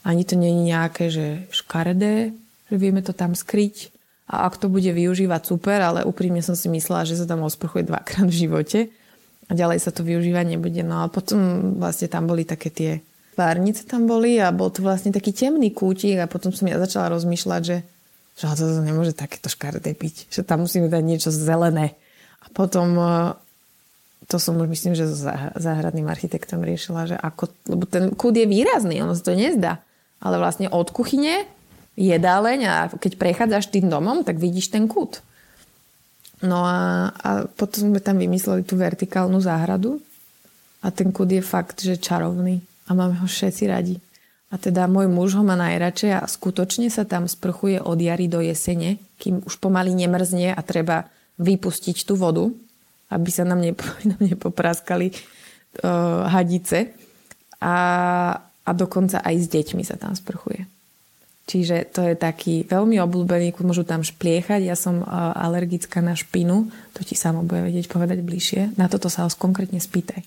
Ani 0.08 0.24
to 0.24 0.39
je 0.39 0.56
nejaké, 0.56 1.12
že 1.12 1.52
škaredé, 1.52 2.32
že 2.71 2.76
vieme 2.80 3.04
to 3.04 3.12
tam 3.12 3.36
skryť. 3.36 3.91
A 4.32 4.47
ak 4.47 4.56
to 4.56 4.71
bude 4.71 4.88
využívať, 4.88 5.52
super, 5.52 5.84
ale 5.84 6.08
úprimne 6.08 6.39
som 6.39 6.56
si 6.56 6.71
myslela, 6.71 7.04
že 7.04 7.19
sa 7.19 7.28
tam 7.28 7.43
osprchuje 7.43 7.91
dvakrát 7.91 8.24
v 8.24 8.39
živote 8.47 8.80
a 9.52 9.54
ďalej 9.54 9.84
sa 9.84 9.92
to 9.92 10.08
využívať 10.08 10.56
nebude. 10.56 10.80
No 10.88 11.04
a 11.04 11.12
potom 11.12 11.76
vlastne 11.76 12.08
tam 12.08 12.32
boli 12.32 12.48
také 12.48 12.72
tie 12.72 12.92
párnice 13.36 13.88
tam 13.88 14.08
boli 14.08 14.40
a 14.40 14.52
bol 14.52 14.72
to 14.72 14.84
vlastne 14.84 15.12
taký 15.12 15.32
temný 15.32 15.72
kútik 15.72 16.20
a 16.20 16.32
potom 16.32 16.52
som 16.52 16.68
ja 16.68 16.80
začala 16.80 17.12
rozmýšľať, 17.16 17.62
že, 17.64 17.78
že 18.40 18.44
to 18.48 18.84
nemôže 18.84 19.16
takéto 19.16 19.48
škaredé 19.48 19.96
piť, 19.96 20.32
že 20.32 20.44
tam 20.44 20.68
musíme 20.68 20.92
dať 20.92 21.04
niečo 21.04 21.30
zelené. 21.32 21.96
A 22.44 22.48
potom 22.52 22.96
e, 22.96 23.08
to 24.28 24.38
som 24.38 24.60
už 24.60 24.68
myslím, 24.72 24.94
že 24.96 25.10
so 25.10 25.32
záhradným 25.58 26.08
architektom 26.12 26.62
riešila, 26.62 27.12
že 27.12 27.16
ako, 27.18 27.52
lebo 27.72 27.84
ten 27.88 28.12
kút 28.14 28.36
je 28.36 28.48
výrazný, 28.48 29.00
ono 29.02 29.16
sa 29.16 29.32
to 29.32 29.34
nezdá. 29.34 29.82
Ale 30.22 30.38
vlastne 30.38 30.70
od 30.70 30.88
kuchyne, 30.94 31.50
jedáleň 31.98 32.60
a 32.70 32.76
keď 32.94 33.18
prechádzaš 33.18 33.74
tým 33.74 33.90
domom, 33.90 34.22
tak 34.22 34.38
vidíš 34.38 34.70
ten 34.70 34.86
kút. 34.86 35.26
No 36.42 36.66
a, 36.66 37.14
a 37.14 37.30
potom 37.46 37.94
sme 37.94 38.02
tam 38.02 38.18
vymysleli 38.18 38.66
tú 38.66 38.74
vertikálnu 38.74 39.38
záhradu 39.38 40.02
a 40.82 40.90
ten 40.90 41.14
kud 41.14 41.30
je 41.30 41.42
fakt, 41.46 41.86
že 41.86 42.02
čarovný 42.02 42.66
a 42.90 42.98
máme 42.98 43.22
ho 43.22 43.28
všetci 43.30 43.64
radi. 43.70 43.96
A 44.52 44.60
teda 44.60 44.90
môj 44.90 45.08
muž 45.08 45.40
ho 45.40 45.46
má 45.48 45.56
najradšej 45.56 46.12
a 46.18 46.28
skutočne 46.28 46.92
sa 46.92 47.08
tam 47.08 47.30
sprchuje 47.30 47.80
od 47.80 47.96
jary 47.96 48.28
do 48.28 48.44
jesene, 48.44 49.00
kým 49.16 49.46
už 49.48 49.62
pomaly 49.62 49.96
nemrzne 49.96 50.52
a 50.52 50.60
treba 50.66 51.08
vypustiť 51.40 52.04
tú 52.04 52.20
vodu, 52.20 52.52
aby 53.14 53.30
sa 53.32 53.48
nám, 53.48 53.64
nepo, 53.64 53.86
nám 54.10 54.20
nepopraskali 54.20 55.14
uh, 55.14 56.28
hadice. 56.28 56.92
A, 57.62 57.76
a 58.42 58.72
dokonca 58.74 59.22
aj 59.22 59.36
s 59.38 59.48
deťmi 59.48 59.86
sa 59.86 59.96
tam 59.96 60.18
sprchuje. 60.18 60.81
Čiže 61.52 61.92
to 61.92 62.08
je 62.08 62.16
taký 62.16 62.64
veľmi 62.64 62.96
obľúbený, 63.04 63.52
môžu 63.60 63.84
tam 63.84 64.08
špliechať. 64.08 64.64
Ja 64.64 64.80
som 64.80 65.04
alergická 65.36 66.00
na 66.00 66.16
špinu, 66.16 66.72
to 66.96 67.04
ti 67.04 67.20
samo 67.20 67.44
bude 67.44 67.68
vedieť 67.68 67.92
povedať 67.92 68.24
bližšie. 68.24 68.80
Na 68.80 68.88
toto 68.88 69.12
sa 69.12 69.28
ho 69.28 69.30
konkrétne 69.36 69.84
spýtaj. 69.84 70.24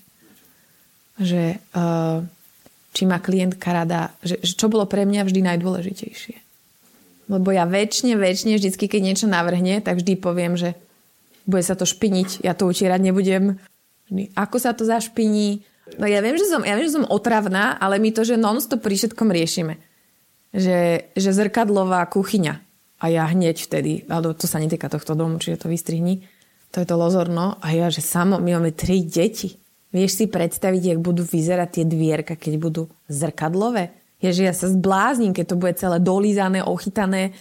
Že 1.17 1.57
či 2.93 3.03
má 3.09 3.17
klientka 3.17 3.73
rada, 3.73 4.13
že, 4.21 4.37
že 4.45 4.53
čo 4.53 4.69
bolo 4.69 4.85
pre 4.85 5.09
mňa 5.09 5.25
vždy 5.25 5.41
najdôležitejšie. 5.49 6.37
Lebo 7.33 7.49
ja 7.49 7.65
väčšine, 7.65 8.13
väčšine, 8.21 8.61
vždycky, 8.61 8.85
keď 8.85 9.01
niečo 9.01 9.25
navrhne, 9.25 9.81
tak 9.81 9.97
vždy 9.97 10.21
poviem, 10.21 10.53
že 10.53 10.77
bude 11.49 11.65
sa 11.65 11.73
to 11.73 11.89
špiniť, 11.89 12.45
ja 12.45 12.53
to 12.53 12.69
utierať 12.69 13.01
nebudem. 13.01 13.57
Ako 14.37 14.61
sa 14.61 14.77
to 14.77 14.85
zašpiní? 14.85 15.65
No 15.97 16.05
ja 16.05 16.21
viem, 16.21 16.37
že 16.37 16.45
som, 16.45 16.61
ja 16.61 16.77
viem, 16.77 16.85
že 16.85 17.01
som 17.01 17.09
otravná, 17.09 17.81
ale 17.81 17.97
my 17.97 18.13
to, 18.13 18.21
že 18.21 18.37
non-stop 18.37 18.85
pri 18.85 18.93
všetkom 18.93 19.33
riešime 19.33 19.81
že, 20.55 21.11
že 21.13 21.29
zrkadlová 21.35 22.07
kuchyňa. 22.07 22.63
A 23.03 23.05
ja 23.11 23.27
hneď 23.27 23.59
vtedy, 23.67 24.07
ale 24.07 24.31
to 24.31 24.47
sa 24.47 24.57
netýka 24.57 24.87
tohto 24.87 25.19
domu, 25.19 25.35
čiže 25.35 25.67
to 25.67 25.67
vystrihni, 25.67 26.23
to 26.71 26.79
je 26.79 26.87
to 26.87 26.95
lozorno. 26.95 27.59
A 27.59 27.75
ja, 27.75 27.91
že 27.91 27.99
samo, 27.99 28.39
my 28.39 28.55
máme 28.55 28.71
tri 28.71 29.03
deti. 29.03 29.59
Vieš 29.91 30.11
si 30.15 30.25
predstaviť, 30.31 30.95
jak 30.95 30.99
budú 31.03 31.23
vyzerať 31.27 31.69
tie 31.79 31.85
dvierka, 31.87 32.39
keď 32.39 32.53
budú 32.55 32.83
zrkadlové? 33.11 33.91
Je, 34.23 34.31
že 34.31 34.47
ja 34.47 34.55
sa 34.55 34.71
zblázním, 34.71 35.35
keď 35.35 35.45
to 35.53 35.59
bude 35.59 35.75
celé 35.75 35.99
dolízané, 35.99 36.63
ochytané 36.63 37.35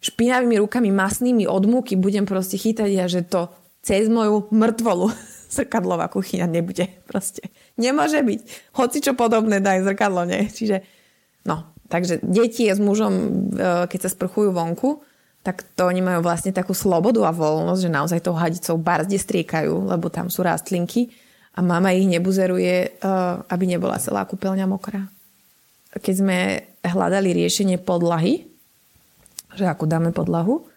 špinavými 0.00 0.60
rukami, 0.60 0.88
masnými 0.92 1.44
od 1.48 1.64
múky, 1.68 1.96
budem 1.96 2.24
proste 2.24 2.56
chytať 2.56 2.90
ja, 2.92 3.04
že 3.08 3.24
to 3.24 3.52
cez 3.84 4.08
moju 4.08 4.48
mŕtvolu 4.52 5.12
zrkadlová 5.56 6.12
kuchyňa 6.12 6.48
nebude. 6.48 6.88
Proste 7.08 7.48
nemôže 7.80 8.20
byť. 8.20 8.40
Hoci 8.76 9.00
čo 9.00 9.16
podobné 9.16 9.60
daj 9.60 9.84
zrkadlo, 9.84 10.28
nie? 10.28 10.48
Čiže 10.48 10.84
no, 11.48 11.72
Takže 11.90 12.22
deti 12.22 12.70
s 12.70 12.78
mužom, 12.78 13.12
e, 13.12 13.28
keď 13.90 14.06
sa 14.06 14.10
sprchujú 14.14 14.54
vonku, 14.54 15.02
tak 15.42 15.66
to 15.74 15.90
oni 15.90 15.98
majú 15.98 16.22
vlastne 16.22 16.54
takú 16.54 16.70
slobodu 16.70 17.26
a 17.26 17.34
voľnosť, 17.34 17.80
že 17.82 17.90
naozaj 17.90 18.20
tou 18.22 18.36
hadicou 18.38 18.78
barzde 18.78 19.18
striekajú, 19.18 19.90
lebo 19.90 20.06
tam 20.06 20.30
sú 20.30 20.46
rastlinky 20.46 21.10
a 21.56 21.64
mama 21.64 21.90
ich 21.90 22.06
nebuzeruje, 22.06 22.74
e, 22.86 22.88
aby 23.50 23.64
nebola 23.66 23.98
celá 23.98 24.22
kúpeľňa 24.22 24.66
mokrá. 24.70 25.10
Keď 25.90 26.14
sme 26.14 26.38
hľadali 26.86 27.34
riešenie 27.34 27.82
podlahy, 27.82 28.46
že 29.58 29.66
ako 29.66 29.90
dáme 29.90 30.14
podlahu, 30.14 30.70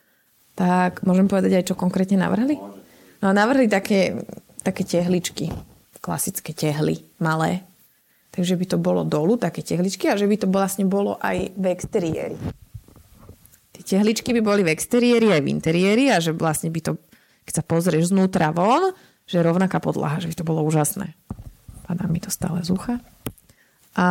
tak 0.58 1.06
môžem 1.06 1.30
povedať 1.30 1.62
aj, 1.62 1.67
čo 1.69 1.76
konkrétne 1.78 2.17
navrhli? 2.17 2.58
No 3.21 3.30
navrhli 3.30 3.69
také, 3.69 4.17
také 4.65 4.82
tehličky, 4.82 5.54
klasické 6.02 6.58
tehly, 6.58 7.06
malé, 7.21 7.62
Takže 8.34 8.58
by 8.58 8.65
to 8.65 8.78
bolo 8.82 9.06
dolu, 9.06 9.38
také 9.38 9.62
tehličky, 9.62 10.10
a 10.10 10.17
že 10.17 10.26
by 10.26 10.36
to 10.41 10.48
vlastne 10.50 10.89
bolo 10.89 11.22
aj 11.22 11.54
v 11.54 11.65
exteriéri. 11.69 12.38
Tie 13.74 13.84
tehličky 13.86 14.34
by 14.34 14.41
boli 14.41 14.62
v 14.65 14.74
exteriéri 14.74 15.30
aj 15.30 15.41
v 15.46 15.52
interiéri 15.54 16.10
a 16.10 16.17
že 16.17 16.34
vlastne 16.34 16.74
by 16.74 16.82
to, 16.82 16.91
keď 17.46 17.54
sa 17.62 17.63
pozrieš 17.65 18.10
znútra 18.10 18.50
von, 18.50 18.93
že 19.30 19.41
rovnaká 19.41 19.78
podlaha, 19.78 20.17
že 20.17 20.34
by 20.34 20.36
to 20.36 20.46
bolo 20.46 20.65
úžasné. 20.65 21.13
Padá 21.86 22.10
mi 22.10 22.17
to 22.17 22.34
stále 22.34 22.58
z 22.65 22.74
ucha. 22.74 22.98
A, 23.93 24.08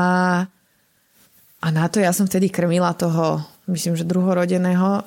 a 1.59 1.67
na 1.75 1.85
to 1.91 1.99
ja 1.99 2.15
som 2.15 2.31
vtedy 2.31 2.47
krmila 2.47 2.95
toho, 2.95 3.43
myslím, 3.67 3.99
že 3.99 4.07
druhorodeného 4.07 5.03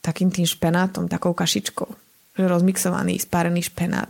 takým 0.00 0.32
tým 0.32 0.48
špenátom, 0.48 1.10
takou 1.10 1.36
kašičkou. 1.36 1.88
Že 2.38 2.44
rozmixovaný, 2.46 3.20
spárený 3.20 3.68
špenát. 3.68 4.08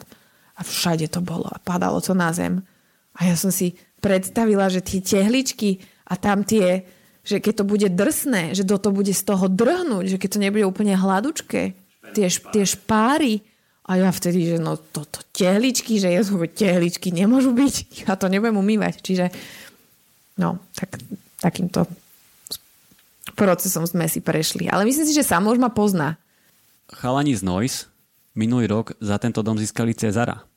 A 0.57 0.63
všade 0.63 1.09
to 1.11 1.25
bolo. 1.25 1.51
A 1.51 1.59
padalo 1.59 1.99
to 1.99 2.15
na 2.15 2.31
zem. 2.31 2.63
A 3.19 3.27
ja 3.27 3.35
som 3.35 3.51
si 3.51 3.75
predstavila, 4.01 4.73
že 4.73 4.81
tie 4.81 5.01
tehličky 5.05 5.81
a 6.09 6.17
tam 6.17 6.43
tie, 6.43 6.89
že 7.23 7.39
keď 7.39 7.63
to 7.63 7.65
bude 7.69 7.89
drsné, 7.93 8.57
že 8.57 8.67
do 8.67 8.81
to 8.81 8.91
bude 8.91 9.13
z 9.13 9.23
toho 9.23 9.47
drhnúť, 9.47 10.17
že 10.17 10.21
keď 10.21 10.29
to 10.35 10.43
nebude 10.43 10.65
úplne 10.67 10.97
hladučké, 10.97 11.63
tie, 12.17 12.27
tie 12.29 12.65
špáry. 12.65 13.45
A 13.91 13.99
ja 13.99 14.11
vtedy, 14.15 14.55
že 14.55 14.57
no 14.63 14.79
toto 14.79 15.19
to 15.19 15.21
tehličky, 15.35 15.99
že 15.99 16.15
ja 16.15 16.23
tehličky 16.23 17.11
nemôžu 17.11 17.51
byť, 17.55 17.75
ja 18.07 18.15
to 18.17 18.27
nebudem 18.27 18.59
umývať. 18.59 19.05
Čiže 19.05 19.27
no, 20.41 20.59
tak, 20.75 20.99
takýmto 21.39 21.87
procesom 23.35 23.87
sme 23.87 24.11
si 24.11 24.19
prešli. 24.21 24.67
Ale 24.67 24.85
myslím 24.89 25.07
si, 25.07 25.15
že 25.15 25.27
sám 25.27 25.47
už 25.47 25.61
ma 25.61 25.71
pozná. 25.71 26.19
Chalani 26.91 27.39
z 27.39 27.47
Noise 27.47 27.91
minulý 28.35 28.71
rok 28.71 28.95
za 28.99 29.19
tento 29.19 29.43
dom 29.43 29.59
získali 29.59 29.95
Cezara. 29.95 30.50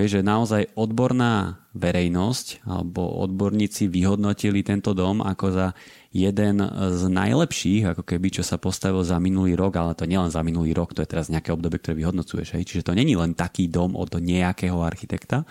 Vieš, 0.00 0.16
že 0.16 0.24
naozaj 0.24 0.72
odborná 0.80 1.60
verejnosť 1.76 2.64
alebo 2.64 3.20
odborníci 3.20 3.84
vyhodnotili 3.92 4.64
tento 4.64 4.96
dom 4.96 5.20
ako 5.20 5.46
za 5.52 5.66
jeden 6.08 6.64
z 6.72 7.02
najlepších, 7.04 7.92
ako 7.92 8.08
keby, 8.08 8.32
čo 8.32 8.40
sa 8.40 8.56
postavil 8.56 9.04
za 9.04 9.20
minulý 9.20 9.60
rok, 9.60 9.76
ale 9.76 9.92
to 9.92 10.08
nielen 10.08 10.32
za 10.32 10.40
minulý 10.40 10.72
rok, 10.72 10.96
to 10.96 11.04
je 11.04 11.12
teraz 11.12 11.28
nejaké 11.28 11.52
obdobie, 11.52 11.76
ktoré 11.84 12.00
vyhodnocuješ. 12.00 12.56
Hej? 12.56 12.64
Čiže 12.64 12.88
to 12.88 12.96
není 12.96 13.12
len 13.12 13.36
taký 13.36 13.68
dom 13.68 13.92
od 13.92 14.08
nejakého 14.16 14.80
architekta, 14.80 15.44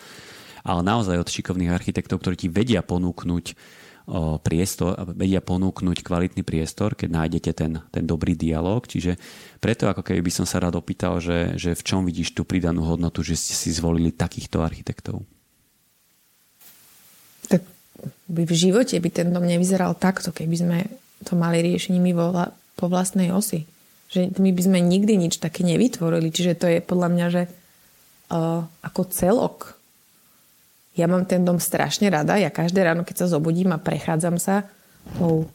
ale 0.65 0.81
naozaj 0.81 1.21
od 1.21 1.29
šikovných 1.29 1.69
architektov, 1.69 2.17
ktorí 2.17 2.35
ti 2.35 2.49
vedia 2.49 2.81
ponúknuť 2.81 3.53
priestor, 4.41 4.97
vedia 5.13 5.37
ponúknuť 5.39 6.01
kvalitný 6.01 6.41
priestor, 6.41 6.97
keď 6.97 7.09
nájdete 7.13 7.51
ten, 7.53 7.77
ten 7.93 8.03
dobrý 8.03 8.33
dialog. 8.33 8.81
Čiže 8.83 9.15
preto 9.61 9.85
ako 9.85 10.01
keby 10.01 10.25
by 10.25 10.31
som 10.33 10.45
sa 10.49 10.57
rád 10.57 10.81
opýtal, 10.81 11.21
že, 11.21 11.53
že 11.55 11.77
v 11.77 11.85
čom 11.85 12.01
vidíš 12.03 12.33
tú 12.33 12.41
pridanú 12.41 12.83
hodnotu, 12.89 13.21
že 13.21 13.37
ste 13.37 13.53
si 13.53 13.69
zvolili 13.69 14.09
takýchto 14.09 14.65
architektov? 14.65 15.21
Tak 17.49 17.61
by 18.29 18.43
v 18.49 18.53
živote 18.53 18.97
by 18.97 19.09
ten 19.13 19.29
dom 19.29 19.45
nevyzeral 19.45 19.93
takto, 19.93 20.33
keby 20.33 20.55
sme 20.57 20.77
to 21.23 21.37
mali 21.37 21.61
riešením 21.61 22.13
po 22.75 22.85
vlastnej 22.89 23.29
osi. 23.29 23.69
Že 24.09 24.33
my 24.41 24.49
by 24.49 24.61
sme 24.65 24.79
nikdy 24.81 25.21
nič 25.21 25.37
také 25.37 25.61
nevytvorili. 25.61 26.33
Čiže 26.33 26.57
to 26.57 26.65
je 26.65 26.79
podľa 26.81 27.09
mňa, 27.13 27.25
že 27.29 27.41
uh, 27.45 28.65
ako 28.81 29.01
celok 29.13 29.78
ja 30.97 31.05
mám 31.05 31.23
ten 31.29 31.45
dom 31.45 31.61
strašne 31.61 32.09
rada. 32.09 32.35
Ja 32.35 32.49
každé 32.49 32.81
ráno, 32.81 33.05
keď 33.05 33.25
sa 33.25 33.31
zobudím 33.31 33.71
a 33.71 33.81
prechádzam 33.81 34.41
sa 34.41 34.65
tou 35.17 35.47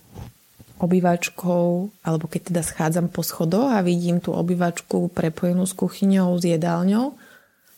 obývačkou, 0.78 1.90
alebo 2.02 2.26
keď 2.26 2.50
teda 2.50 2.62
schádzam 2.66 3.06
po 3.08 3.22
schodoch 3.22 3.70
a 3.70 3.84
vidím 3.84 4.18
tú 4.18 4.34
obývačku 4.34 5.08
prepojenú 5.14 5.64
s 5.64 5.72
kuchyňou, 5.72 6.34
s 6.36 6.44
jedálňou, 6.44 7.14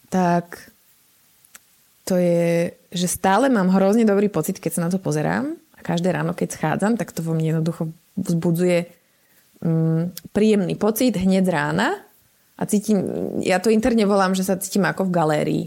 tak 0.08 0.72
to 2.06 2.16
je, 2.16 2.72
že 2.94 3.06
stále 3.10 3.50
mám 3.50 3.68
hrozne 3.74 4.06
dobrý 4.06 4.30
pocit, 4.30 4.62
keď 4.62 4.72
sa 4.72 4.84
na 4.86 4.90
to 4.90 5.02
pozerám. 5.02 5.58
A 5.76 5.80
každé 5.82 6.14
ráno, 6.14 6.32
keď 6.32 6.56
schádzam, 6.56 6.96
tak 6.96 7.12
to 7.12 7.20
vo 7.20 7.34
mne 7.34 7.58
jednoducho 7.58 7.90
vzbudzuje 8.16 8.88
um, 9.60 10.08
príjemný 10.32 10.78
pocit 10.78 11.18
hneď 11.18 11.44
rána 11.50 12.00
a 12.56 12.62
cítim, 12.64 13.04
ja 13.44 13.60
to 13.60 13.68
interne 13.68 14.08
volám, 14.08 14.32
že 14.32 14.46
sa 14.46 14.56
cítim 14.56 14.88
ako 14.88 15.10
v 15.10 15.14
galérii 15.14 15.64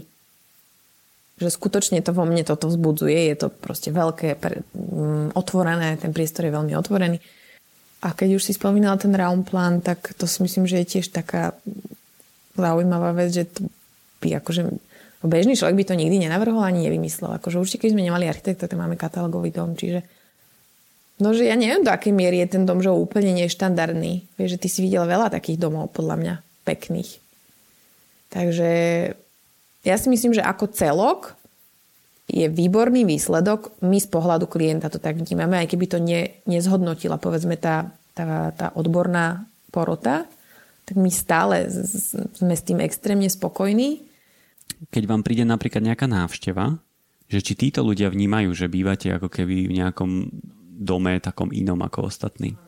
že 1.40 1.48
skutočne 1.48 2.04
to 2.04 2.12
vo 2.12 2.28
mne 2.28 2.44
toto 2.44 2.68
vzbudzuje. 2.68 3.32
Je 3.32 3.36
to 3.40 3.48
proste 3.48 3.88
veľké, 3.88 4.36
pre, 4.36 4.60
um, 4.76 5.32
otvorené, 5.32 5.96
ten 5.96 6.12
priestor 6.12 6.44
je 6.46 6.52
veľmi 6.52 6.76
otvorený. 6.76 7.16
A 8.04 8.12
keď 8.12 8.36
už 8.36 8.44
si 8.44 8.52
spomínala 8.52 9.00
ten 9.00 9.12
round 9.16 9.48
plan, 9.48 9.80
tak 9.80 10.12
to 10.16 10.28
si 10.28 10.44
myslím, 10.44 10.68
že 10.68 10.84
je 10.84 10.90
tiež 11.00 11.12
taká 11.12 11.56
zaujímavá 12.56 13.16
vec, 13.16 13.32
že 13.32 13.48
to 13.48 13.72
by 14.20 14.36
akože 14.36 14.68
bežný 15.24 15.56
človek 15.56 15.80
by 15.80 15.84
to 15.88 15.94
nikdy 15.96 16.16
nenavrhol 16.20 16.60
ani 16.60 16.88
nevymyslel. 16.88 17.36
Akože 17.40 17.60
určite, 17.60 17.88
keď 17.88 17.96
sme 17.96 18.04
nemali 18.04 18.28
architekta, 18.28 18.68
tak 18.68 18.76
máme 18.76 19.00
katalógový 19.00 19.52
dom, 19.52 19.72
čiže 19.76 20.04
No, 21.20 21.36
že 21.36 21.44
ja 21.44 21.52
neviem, 21.52 21.84
do 21.84 21.92
akej 21.92 22.16
miery 22.16 22.40
je 22.40 22.56
ten 22.56 22.64
dom 22.64 22.80
že 22.80 22.88
úplne 22.88 23.36
neštandardný. 23.36 24.24
Vieš, 24.40 24.56
že 24.56 24.60
ty 24.64 24.68
si 24.72 24.80
videl 24.80 25.04
veľa 25.04 25.28
takých 25.28 25.60
domov, 25.60 25.92
podľa 25.92 26.16
mňa, 26.16 26.34
pekných. 26.64 27.20
Takže 28.32 28.70
ja 29.84 29.96
si 29.96 30.12
myslím, 30.12 30.36
že 30.36 30.44
ako 30.44 30.68
celok 30.72 31.20
je 32.30 32.46
výborný 32.46 33.02
výsledok. 33.08 33.74
My 33.82 33.98
z 33.98 34.08
pohľadu 34.08 34.46
klienta 34.46 34.92
to 34.92 35.02
tak 35.02 35.18
vnímame, 35.18 35.58
aj 35.58 35.68
keby 35.72 35.86
to 35.90 35.98
ne, 35.98 36.30
nezhodnotila 36.46 37.18
povedzme 37.18 37.58
tá, 37.58 37.90
tá, 38.14 38.54
tá 38.54 38.66
odborná 38.78 39.50
porota, 39.74 40.30
tak 40.86 40.96
my 40.98 41.10
stále 41.10 41.66
sme 42.34 42.54
s 42.54 42.62
tým 42.62 42.82
extrémne 42.82 43.30
spokojní. 43.30 44.02
Keď 44.90 45.04
vám 45.06 45.22
príde 45.26 45.42
napríklad 45.42 45.82
nejaká 45.82 46.06
návšteva, 46.06 46.78
že 47.30 47.38
či 47.42 47.54
títo 47.54 47.86
ľudia 47.86 48.10
vnímajú, 48.10 48.50
že 48.54 48.66
bývate 48.66 49.14
ako 49.14 49.30
keby 49.30 49.70
v 49.70 49.76
nejakom 49.78 50.10
dome 50.80 51.22
takom 51.22 51.54
inom 51.54 51.78
ako 51.78 52.10
ostatní. 52.10 52.58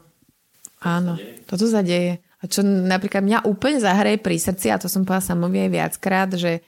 Áno, 0.83 1.18
toto 1.46 1.66
sa 1.66 1.83
deje. 1.83 2.22
A 2.42 2.51
čo 2.51 2.62
napríklad 2.66 3.22
mňa 3.22 3.38
úplne 3.46 3.79
zahraje 3.79 4.18
pri 4.18 4.38
srdci, 4.38 4.70
a 4.70 4.79
to 4.79 4.90
som 4.90 5.07
povedala 5.07 5.31
samovi 5.35 5.59
aj 5.66 5.70
viackrát, 5.70 6.31
že 6.35 6.62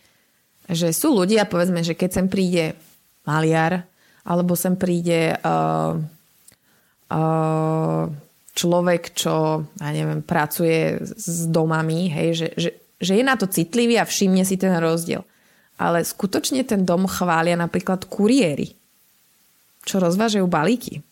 že 0.69 0.93
sú 0.97 1.13
ľudia, 1.13 1.45
povedzme, 1.45 1.85
že 1.85 1.93
keď 1.93 2.11
sem 2.11 2.27
príde 2.29 2.77
maliar, 3.29 3.85
alebo 4.25 4.57
sem 4.57 4.77
príde 4.77 5.37
uh, 5.37 6.01
uh, 7.13 8.05
človek, 8.55 9.03
čo, 9.13 9.67
ja 9.67 9.91
neviem, 9.93 10.25
pracuje 10.25 11.03
s 11.05 11.45
domami, 11.51 12.09
hej, 12.09 12.29
že, 12.33 12.49
že, 12.57 12.71
že 13.03 13.13
je 13.21 13.25
na 13.27 13.37
to 13.37 13.51
citlivý 13.51 14.01
a 14.01 14.09
všimne 14.09 14.47
si 14.47 14.57
ten 14.57 14.73
rozdiel. 14.81 15.27
Ale 15.77 16.07
skutočne 16.07 16.63
ten 16.63 16.87
dom 16.87 17.11
chvália 17.11 17.59
napríklad 17.59 18.07
kuriéry, 18.07 18.73
čo 19.85 19.99
rozvážajú 20.01 20.47
balíky. 20.47 21.03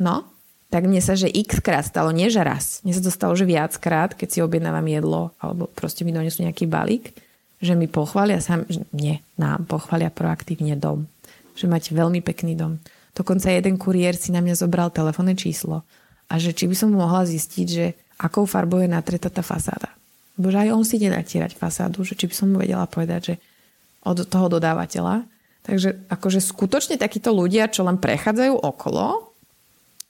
No, 0.00 0.24
tak 0.72 0.88
mne 0.88 1.00
sa, 1.04 1.14
že 1.14 1.28
x 1.28 1.60
krát 1.60 1.84
stalo, 1.84 2.10
nie 2.10 2.32
že 2.32 2.40
raz. 2.40 2.80
Mne 2.82 2.96
sa 2.96 3.02
to 3.04 3.12
stalo, 3.12 3.32
že 3.36 3.48
viackrát, 3.48 4.16
keď 4.16 4.28
si 4.28 4.38
objednávam 4.40 4.84
jedlo, 4.88 5.36
alebo 5.38 5.68
proste 5.72 6.02
mi 6.02 6.16
donesú 6.16 6.42
nejaký 6.42 6.64
balík, 6.64 7.12
že 7.58 7.74
mi 7.74 7.90
pochvália 7.90 8.38
sám, 8.38 8.66
nie, 8.94 9.18
nám 9.38 9.66
pochvália 9.66 10.10
proaktívne 10.10 10.78
dom. 10.78 11.10
Že 11.58 11.66
máte 11.66 11.90
veľmi 11.90 12.22
pekný 12.22 12.54
dom. 12.54 12.78
Dokonca 13.14 13.50
jeden 13.50 13.76
kuriér 13.76 14.14
si 14.14 14.30
na 14.30 14.38
mňa 14.38 14.54
zobral 14.54 14.94
telefónne 14.94 15.34
číslo 15.34 15.82
a 16.30 16.38
že 16.38 16.54
či 16.54 16.70
by 16.70 16.76
som 16.78 16.94
mohla 16.94 17.26
zistiť, 17.26 17.66
že 17.66 17.98
akou 18.22 18.46
farbou 18.46 18.78
je 18.78 18.90
natretá 18.90 19.26
tá 19.26 19.42
fasáda. 19.42 19.90
Lebo 20.38 20.54
že 20.54 20.58
aj 20.62 20.70
on 20.70 20.84
si 20.86 21.02
ide 21.02 21.10
natierať 21.10 21.58
fasádu, 21.58 22.06
že 22.06 22.14
či 22.14 22.30
by 22.30 22.34
som 22.34 22.54
mu 22.54 22.62
vedela 22.62 22.86
povedať, 22.86 23.20
že 23.20 23.34
od 24.06 24.22
toho 24.22 24.46
dodávateľa. 24.46 25.26
Takže 25.66 26.06
akože 26.06 26.38
skutočne 26.38 26.94
takíto 26.94 27.34
ľudia, 27.34 27.66
čo 27.66 27.82
len 27.82 27.98
prechádzajú 27.98 28.54
okolo, 28.54 29.28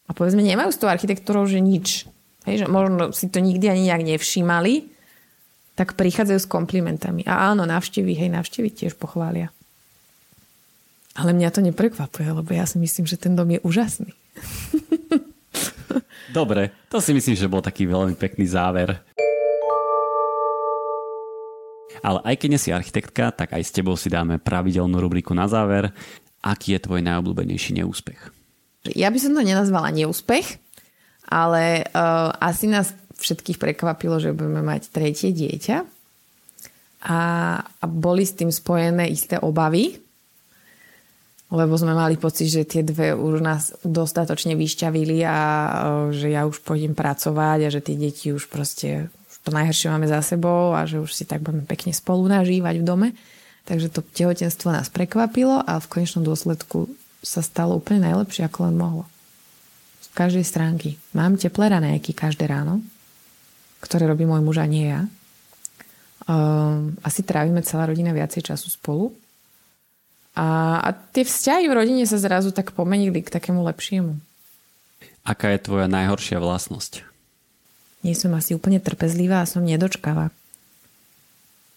a 0.09 0.11
povedzme 0.17 0.41
nemajú 0.41 0.73
s 0.73 0.81
tou 0.81 0.89
architektúrou, 0.89 1.45
že 1.45 1.61
nič. 1.61 2.09
Hej, 2.49 2.65
že 2.65 2.67
možno 2.67 3.13
si 3.13 3.29
to 3.29 3.45
nikdy 3.45 3.69
ani 3.69 3.93
nejak 3.93 4.05
nevšímali, 4.17 4.89
tak 5.79 5.95
prichádzajú 5.95 6.41
s 6.43 6.51
komplimentami. 6.51 7.23
A 7.23 7.55
áno, 7.55 7.63
navštívy, 7.63 8.19
hej, 8.19 8.35
navštívy 8.35 8.75
tiež 8.75 8.99
pochvália. 8.99 9.55
Ale 11.15 11.31
mňa 11.31 11.55
to 11.55 11.63
neprekvapuje, 11.63 12.27
lebo 12.35 12.51
ja 12.51 12.67
si 12.67 12.83
myslím, 12.83 13.07
že 13.07 13.15
ten 13.15 13.39
dom 13.39 13.47
je 13.47 13.63
úžasný. 13.63 14.11
Dobre, 16.35 16.75
to 16.91 16.99
si 16.99 17.15
myslím, 17.15 17.39
že 17.39 17.47
bol 17.47 17.63
taký 17.63 17.87
veľmi 17.87 18.19
pekný 18.19 18.51
záver. 18.51 18.99
Ale 22.03 22.23
aj 22.27 22.35
keď 22.39 22.49
nie 22.51 22.61
si 22.63 22.75
architektka, 22.75 23.31
tak 23.31 23.55
aj 23.55 23.63
s 23.63 23.75
tebou 23.75 23.95
si 23.95 24.11
dáme 24.11 24.43
pravidelnú 24.43 24.99
rubriku 24.99 25.31
na 25.35 25.47
záver. 25.47 25.95
Aký 26.43 26.75
je 26.75 26.83
tvoj 26.83 27.03
najobľúbenejší 27.03 27.83
neúspech? 27.83 28.35
Ja 28.95 29.11
by 29.11 29.19
som 29.19 29.35
to 29.35 29.43
nenazvala 29.43 29.91
neúspech, 29.91 30.59
ale 31.27 31.83
uh, 31.91 32.31
asi 32.39 32.71
nás 32.71 32.95
všetkých 33.19 33.59
prekvapilo, 33.59 34.23
že 34.23 34.35
budeme 34.35 34.63
mať 34.63 34.95
tretie 34.95 35.35
dieťa. 35.35 35.85
A, 36.99 37.21
a 37.63 37.85
boli 37.87 38.27
s 38.27 38.35
tým 38.35 38.51
spojené 38.51 39.07
isté 39.07 39.39
obavy, 39.39 39.99
lebo 41.49 41.81
sme 41.81 41.97
mali 41.97 42.21
pocit, 42.21 42.53
že 42.53 42.69
tie 42.69 42.85
dve 42.85 43.17
už 43.17 43.41
nás 43.41 43.73
dostatočne 43.81 44.53
vyšťavili 44.53 45.25
a 45.25 45.39
že 46.13 46.29
ja 46.29 46.45
už 46.45 46.61
pôjdem 46.61 46.93
pracovať 46.93 47.59
a 47.65 47.73
že 47.73 47.81
tie 47.81 47.97
deti 47.97 48.37
už 48.37 48.53
proste 48.53 49.09
už 49.33 49.37
to 49.49 49.51
najhoršie 49.57 49.89
máme 49.89 50.05
za 50.05 50.21
sebou 50.21 50.77
a 50.77 50.85
že 50.85 51.01
už 51.01 51.09
si 51.09 51.25
tak 51.25 51.41
budeme 51.41 51.65
pekne 51.65 51.97
spolu 51.97 52.29
nažívať 52.29 52.83
v 52.83 52.85
dome. 52.85 53.09
Takže 53.65 53.89
to 53.89 54.01
tehotenstvo 54.05 54.73
nás 54.73 54.93
prekvapilo 54.93 55.61
a 55.65 55.81
v 55.81 55.89
konečnom 55.89 56.25
dôsledku 56.25 56.89
sa 57.25 57.41
stalo 57.41 57.77
úplne 57.81 58.13
najlepšie, 58.13 58.45
ako 58.49 58.69
len 58.69 58.77
mohlo. 58.77 59.05
Z 60.05 60.09
každej 60.13 60.45
stránky. 60.45 61.01
Mám 61.17 61.41
teplé 61.41 61.73
ranejky 61.73 62.13
každé 62.13 62.49
ráno, 62.49 62.85
ktoré 63.83 64.11
robí 64.11 64.27
môj 64.27 64.43
muž 64.43 64.59
a 64.63 64.67
nie 64.67 64.91
ja. 64.91 65.07
Um, 66.29 66.99
asi 67.01 67.25
trávime 67.25 67.65
celá 67.65 67.89
rodina 67.89 68.13
viacej 68.13 68.53
času 68.53 68.69
spolu. 68.69 69.15
A, 70.39 70.79
a 70.85 70.89
tie 70.95 71.27
vzťahy 71.27 71.67
v 71.67 71.77
rodine 71.77 72.05
sa 72.07 72.21
zrazu 72.21 72.55
tak 72.55 72.77
pomenili 72.77 73.25
k 73.25 73.33
takému 73.33 73.65
lepšiemu. 73.65 74.15
Aká 75.27 75.51
je 75.57 75.65
tvoja 75.67 75.91
najhoršia 75.91 76.39
vlastnosť? 76.39 77.03
Nie 78.07 78.15
som 78.15 78.31
asi 78.39 78.55
úplne 78.55 78.79
trpezlivá 78.79 79.43
a 79.43 79.51
som 79.51 79.67
nedočkavá. 79.67 80.31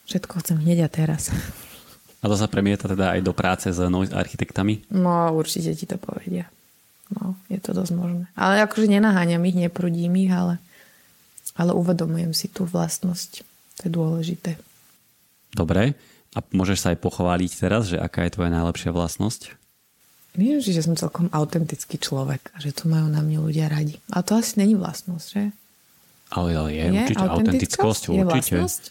Všetko 0.05 0.43
chcem 0.45 0.57
hneď 0.61 0.85
a 0.85 0.89
teraz. 0.91 1.33
A 2.21 2.29
to 2.29 2.37
sa 2.37 2.45
premieta 2.45 2.85
teda 2.85 3.17
aj 3.17 3.21
do 3.25 3.33
práce 3.33 3.65
s 3.73 3.79
noise 3.89 4.13
architektami? 4.13 4.85
No, 4.93 5.33
určite 5.33 5.73
ti 5.73 5.89
to 5.89 5.97
povedia. 5.97 6.45
No, 7.17 7.33
je 7.49 7.57
to 7.57 7.73
dosť 7.73 7.91
možné. 7.97 8.23
Ale 8.37 8.61
akože 8.61 8.87
nenaháňam 8.87 9.41
ich, 9.49 9.57
neprudím 9.57 10.21
ich, 10.21 10.31
ale, 10.31 10.61
ale 11.55 11.75
uvedomujem 11.75 12.31
si 12.31 12.47
tú 12.47 12.63
vlastnosť. 12.67 13.43
To 13.79 13.81
je 13.87 13.91
dôležité. 13.91 14.51
Dobre. 15.51 15.97
A 16.31 16.39
môžeš 16.55 16.77
sa 16.79 16.87
aj 16.95 17.03
pochváliť 17.03 17.51
teraz, 17.59 17.91
že 17.91 17.99
aká 17.99 18.23
je 18.23 18.39
tvoja 18.39 18.51
najlepšia 18.53 18.95
vlastnosť? 18.95 19.59
Viem, 20.31 20.63
že 20.63 20.79
som 20.79 20.95
celkom 20.95 21.27
autentický 21.35 21.99
človek 21.99 22.55
a 22.55 22.63
že 22.63 22.71
to 22.71 22.87
majú 22.87 23.11
na 23.11 23.19
mňa 23.19 23.39
ľudia 23.43 23.67
radi. 23.67 23.99
A 24.15 24.23
to 24.23 24.39
asi 24.39 24.63
není 24.63 24.79
vlastnosť, 24.79 25.27
že? 25.27 25.51
Ale, 26.31 26.55
ale 26.55 26.69
je, 26.71 26.83
je 26.87 26.91
určite 26.95 27.25
autentickosť, 27.27 28.01
určite. 28.07 28.15
Je 28.15 28.23
vlastnosť? 28.23 28.83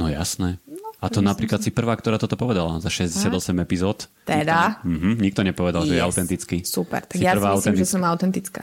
No 0.00 0.08
jasné. 0.08 0.56
No, 0.64 0.88
a 0.96 1.06
to 1.12 1.20
napríklad 1.20 1.60
si 1.60 1.68
prvá, 1.68 1.92
ktorá 1.96 2.16
toto 2.16 2.40
povedala 2.40 2.80
za 2.80 2.88
68 2.88 3.28
a? 3.28 3.60
epizód. 3.60 4.08
Teda? 4.24 4.80
Nikto, 4.80 4.88
mm-hmm, 4.88 5.14
nikto 5.20 5.40
nepovedal, 5.44 5.84
yes. 5.84 5.88
že 5.88 5.94
je 5.96 6.02
autentický. 6.04 6.56
Super, 6.64 7.04
tak 7.04 7.20
si 7.20 7.24
ja 7.24 7.36
si 7.36 7.44
myslím, 7.44 7.52
autentická. 7.52 7.80
že 7.84 7.92
som 7.92 8.02
autentická. 8.04 8.62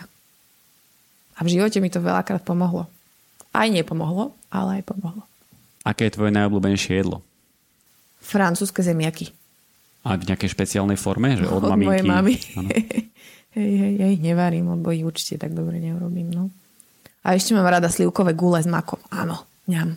A 1.37 1.39
v 1.45 1.49
živote 1.53 1.77
mi 1.81 1.89
to 1.93 2.01
veľakrát 2.01 2.41
pomohlo. 2.41 2.89
Aj 3.53 3.69
nepomohlo, 3.69 4.33
ale 4.49 4.81
aj 4.81 4.83
pomohlo. 4.89 5.23
Aké 5.85 6.09
je 6.09 6.15
tvoje 6.17 6.31
najobľúbenejšie 6.33 6.97
jedlo? 6.97 7.21
Francúzske 8.23 8.81
zemiaky. 8.81 9.29
A 10.03 10.17
v 10.19 10.27
nejakej 10.27 10.51
špeciálnej 10.51 10.97
forme? 10.99 11.37
Že 11.37 11.47
od, 11.47 11.63
od 11.63 11.71
maminky? 11.77 11.87
mojej 11.87 12.03
mamy. 12.03 12.33
hej, 13.55 13.71
hej, 13.77 13.93
ja 14.01 14.07
ich 14.09 14.19
nevarím, 14.19 14.73
lebo 14.73 14.91
ich 14.91 15.05
určite 15.05 15.37
tak 15.37 15.53
dobre 15.53 15.79
neurobím. 15.79 16.33
No. 16.33 16.43
A 17.23 17.37
ešte 17.37 17.55
mám 17.55 17.69
rada 17.69 17.87
slivkové 17.87 18.35
gule 18.35 18.59
s 18.59 18.67
makom. 18.67 18.99
Áno, 19.13 19.47
ňam. 19.69 19.95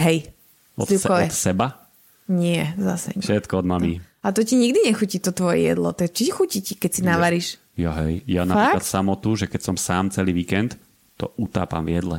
Hej. 0.00 0.32
Od, 0.78 0.88
se, 0.90 1.06
od 1.06 1.30
seba? 1.34 1.86
Nie, 2.30 2.74
zase 2.78 3.14
nie. 3.14 3.22
Všetko 3.22 3.62
od 3.62 3.66
mami. 3.66 3.92
A 4.22 4.34
to 4.34 4.42
ti 4.42 4.58
nikdy 4.58 4.90
nechutí 4.90 5.22
to 5.22 5.30
tvoje 5.30 5.62
jedlo. 5.62 5.94
To 5.94 6.06
či 6.06 6.30
chutí 6.30 6.62
ti, 6.62 6.74
keď 6.74 6.90
si 6.90 7.02
navaríš? 7.06 7.46
Ja, 7.78 7.94
hej. 8.02 8.26
Ja 8.26 8.42
Fakt? 8.42 8.50
napríklad 8.54 8.84
samotu, 8.86 9.38
že 9.38 9.46
keď 9.46 9.60
som 9.70 9.76
sám 9.78 10.10
celý 10.10 10.34
víkend, 10.34 10.74
to 11.18 11.34
utápam 11.34 11.82
v 11.82 11.98
jedle. 11.98 12.18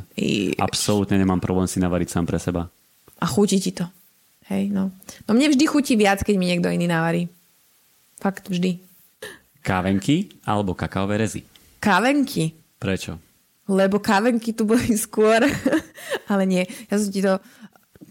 Absolútne 0.60 1.16
nemám 1.16 1.40
problém 1.40 1.66
si 1.72 1.80
navariť 1.80 2.12
sám 2.12 2.28
pre 2.28 2.36
seba. 2.36 2.68
A 3.20 3.26
chutí 3.26 3.64
ti 3.64 3.72
to. 3.72 3.88
Hej, 4.52 4.76
no. 4.76 4.92
No 5.24 5.32
mne 5.32 5.56
vždy 5.56 5.66
chutí 5.66 5.96
viac, 5.96 6.20
keď 6.20 6.36
mi 6.36 6.52
niekto 6.52 6.68
iný 6.68 6.86
navarí. 6.92 7.32
Fakt 8.20 8.52
vždy. 8.52 8.84
Kávenky 9.64 10.36
alebo 10.44 10.76
kakaové 10.76 11.24
rezy? 11.24 11.48
Kávenky. 11.80 12.52
Prečo? 12.76 13.16
Lebo 13.70 14.04
kávenky 14.04 14.52
tu 14.52 14.68
boli 14.68 15.00
skôr. 15.00 15.48
Ale 16.32 16.44
nie, 16.44 16.68
ja 16.92 16.96
som 17.00 17.08
ti 17.08 17.24
to 17.24 17.40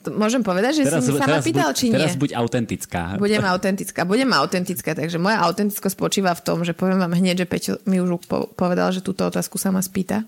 môžem 0.06 0.40
povedať, 0.46 0.80
že 0.80 0.82
teraz, 0.86 1.04
si 1.04 1.12
mi 1.12 1.20
sa 1.20 1.26
ma 1.26 1.42
pýtal, 1.42 1.70
buď, 1.74 1.76
či 1.76 1.84
nie. 1.90 1.98
Teraz 1.98 2.14
buď 2.16 2.30
autentická. 2.38 3.02
Budem 3.18 3.44
autentická. 3.44 4.00
Budem 4.06 4.30
autentická. 4.30 4.90
Takže 4.94 5.18
moja 5.18 5.42
autentickosť 5.44 5.94
spočíva 5.98 6.32
v 6.32 6.42
tom, 6.46 6.62
že 6.62 6.72
poviem 6.72 7.02
vám 7.02 7.12
hneď, 7.18 7.44
že 7.44 7.46
Peťo 7.50 7.72
mi 7.84 7.98
už 7.98 8.24
povedal, 8.54 8.94
že 8.94 9.02
túto 9.02 9.26
otázku 9.26 9.58
sa 9.58 9.74
ma 9.74 9.82
spýta. 9.82 10.22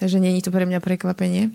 Takže 0.00 0.16
není 0.16 0.40
to 0.40 0.48
pre 0.48 0.64
mňa 0.64 0.80
prekvapenie. 0.80 1.52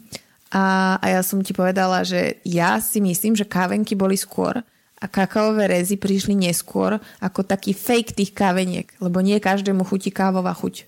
A, 0.53 0.95
a 1.01 1.05
ja 1.09 1.21
som 1.25 1.41
ti 1.41 1.51
povedala, 1.51 2.05
že 2.05 2.37
ja 2.45 2.77
si 2.77 3.01
myslím, 3.01 3.33
že 3.33 3.49
kávenky 3.49 3.97
boli 3.97 4.13
skôr 4.13 4.61
a 5.01 5.05
kakaové 5.09 5.67
rezy 5.67 5.97
prišli 5.97 6.37
neskôr 6.37 7.01
ako 7.19 7.41
taký 7.41 7.73
fake 7.73 8.13
tých 8.13 8.31
káveniek, 8.31 8.87
lebo 9.01 9.19
nie 9.19 9.41
každému 9.41 9.81
chutí 9.83 10.13
kávová 10.13 10.53
chuť. 10.53 10.85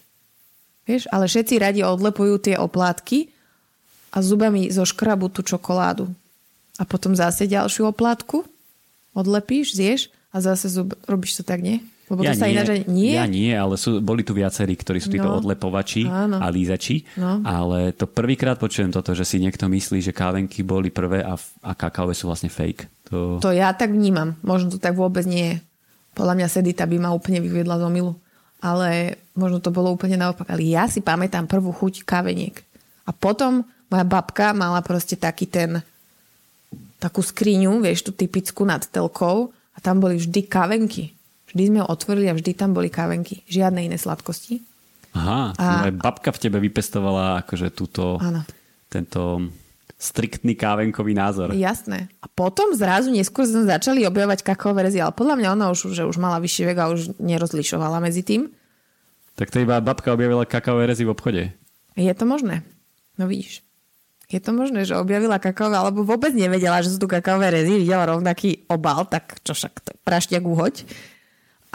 Vieš, 0.88 1.10
ale 1.12 1.28
všetci 1.28 1.60
radi 1.60 1.82
odlepujú 1.84 2.40
tie 2.40 2.56
oplátky 2.56 3.28
a 4.16 4.24
zubami 4.24 4.72
zoškrabu 4.72 5.28
tú 5.34 5.44
čokoládu 5.44 6.08
a 6.80 6.88
potom 6.88 7.18
zase 7.18 7.50
ďalšiu 7.50 7.92
oplátku, 7.92 8.46
odlepíš, 9.12 9.76
zješ 9.76 10.02
a 10.32 10.40
zase 10.40 10.70
zub, 10.72 10.96
robíš 11.10 11.42
to 11.42 11.44
tak, 11.44 11.60
nie? 11.60 11.84
Lebo 12.08 12.24
ja 12.24 12.32
to 12.32 12.40
sa 12.40 12.48
nie, 12.48 12.56
ináč 12.56 12.68
nie? 12.88 13.12
Ja 13.20 13.28
nie, 13.28 13.52
ale 13.52 13.76
sú, 13.76 14.00
boli 14.00 14.24
tu 14.24 14.32
viacerí, 14.32 14.80
ktorí 14.80 15.04
sú 15.04 15.12
títo 15.12 15.28
no. 15.28 15.44
odlepovači 15.44 16.08
Áno. 16.08 16.40
a 16.40 16.48
lízači. 16.48 17.04
No. 17.20 17.44
Ale 17.44 17.92
to 17.92 18.08
prvýkrát 18.08 18.56
počujem 18.56 18.96
toto, 18.96 19.12
že 19.12 19.28
si 19.28 19.44
niekto 19.44 19.68
myslí, 19.68 20.00
že 20.00 20.16
kávenky 20.16 20.64
boli 20.64 20.88
prvé 20.88 21.20
a, 21.20 21.36
a 21.38 21.72
kakaové 21.76 22.16
sú 22.16 22.32
vlastne 22.32 22.48
fake. 22.48 22.88
To... 23.12 23.44
to 23.44 23.52
ja 23.52 23.76
tak 23.76 23.92
vnímam. 23.92 24.40
Možno 24.40 24.72
to 24.72 24.80
tak 24.80 24.96
vôbec 24.96 25.28
nie 25.28 25.52
je. 25.52 25.56
Podľa 26.16 26.34
mňa 26.40 26.48
Sedita 26.48 26.88
by 26.88 26.96
ma 26.96 27.12
úplne 27.12 27.44
vyviedla 27.44 27.76
z 27.76 27.84
omilu. 27.84 28.16
Ale 28.64 29.20
možno 29.36 29.60
to 29.60 29.70
bolo 29.70 29.92
úplne 29.92 30.16
naopak. 30.16 30.48
Ale 30.48 30.64
ja 30.64 30.88
si 30.88 31.04
pamätám 31.04 31.46
prvú 31.46 31.76
chuť 31.76 32.08
káveniek. 32.08 32.56
A 33.04 33.12
potom 33.12 33.68
moja 33.92 34.06
babka 34.08 34.56
mala 34.56 34.80
proste 34.80 35.20
taký 35.20 35.46
ten 35.46 35.84
takú 36.98 37.22
skriňu, 37.22 37.78
vieš, 37.84 38.10
tú 38.10 38.12
typickú 38.16 38.66
nad 38.66 38.82
telkou 38.82 39.54
a 39.54 39.78
tam 39.78 40.02
boli 40.02 40.18
vždy 40.18 40.50
kavenky. 40.50 41.17
Vždy 41.48 41.64
sme 41.72 41.80
ho 41.84 41.88
otvorili 41.88 42.28
a 42.28 42.36
vždy 42.36 42.52
tam 42.54 42.76
boli 42.76 42.92
kavenky. 42.92 43.44
Žiadne 43.48 43.88
iné 43.88 43.96
sladkosti. 43.96 44.60
Aha, 45.16 45.56
a... 45.56 45.88
moja 45.88 45.94
babka 45.96 46.30
v 46.36 46.42
tebe 46.44 46.58
vypestovala 46.60 47.48
akože 47.48 47.72
túto, 47.74 48.20
ano. 48.20 48.44
tento 48.92 49.50
striktný 49.98 50.54
kávenkový 50.54 51.18
názor. 51.18 51.58
Jasné. 51.58 52.14
A 52.22 52.30
potom 52.30 52.70
zrazu 52.78 53.10
neskôr 53.10 53.50
sme 53.50 53.66
začali 53.66 54.06
objavovať 54.06 54.46
kakaové 54.46 54.92
rezy, 54.92 55.02
ale 55.02 55.16
podľa 55.16 55.36
mňa 55.42 55.50
ona 55.58 55.66
už, 55.74 55.90
že 55.90 56.06
už 56.06 56.22
mala 56.22 56.38
vyšší 56.38 56.64
vek 56.70 56.78
a 56.78 56.92
už 56.94 57.18
nerozlišovala 57.18 57.98
medzi 57.98 58.22
tým. 58.22 58.54
Tak 59.34 59.50
to 59.50 59.62
iba 59.62 59.82
babka 59.82 60.14
objavila 60.14 60.46
kakaové 60.46 60.86
rezy 60.94 61.02
v 61.02 61.14
obchode. 61.14 61.44
Je 61.98 62.14
to 62.14 62.26
možné. 62.30 62.62
No 63.18 63.26
vidíš. 63.26 63.66
Je 64.28 64.38
to 64.38 64.54
možné, 64.54 64.86
že 64.86 64.94
objavila 64.94 65.42
kakaové, 65.42 65.82
alebo 65.82 66.06
vôbec 66.06 66.36
nevedela, 66.36 66.84
že 66.86 66.94
sú 66.94 67.02
tu 67.02 67.08
kakaové 67.10 67.50
rezy, 67.50 67.82
videla 67.82 68.06
rovnaký 68.06 68.70
obal, 68.70 69.08
tak 69.10 69.40
čo 69.42 69.58
však, 69.58 70.04
prašťak 70.06 70.44
uhoď. 70.46 70.84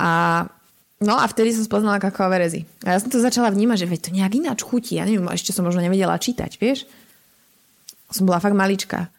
A 0.03 0.11
No 1.03 1.19
a 1.19 1.27
vtedy 1.27 1.51
som 1.51 1.67
spoznala 1.67 1.99
kakaové 1.99 2.47
rezy. 2.47 2.63
A 2.87 2.95
ja 2.95 2.99
som 3.03 3.11
to 3.11 3.19
začala 3.19 3.51
vnímať, 3.51 3.83
že 3.83 3.91
veď 3.91 4.01
to 4.07 4.11
nejak 4.15 4.39
ináč 4.39 4.63
chutí. 4.63 5.03
Ja 5.03 5.05
neviem, 5.05 5.27
ešte 5.35 5.51
som 5.51 5.67
možno 5.67 5.83
nevedela 5.83 6.15
čítať, 6.15 6.63
vieš. 6.63 6.87
Som 8.15 8.31
bola 8.31 8.39
fakt 8.39 8.55
malička. 8.55 9.11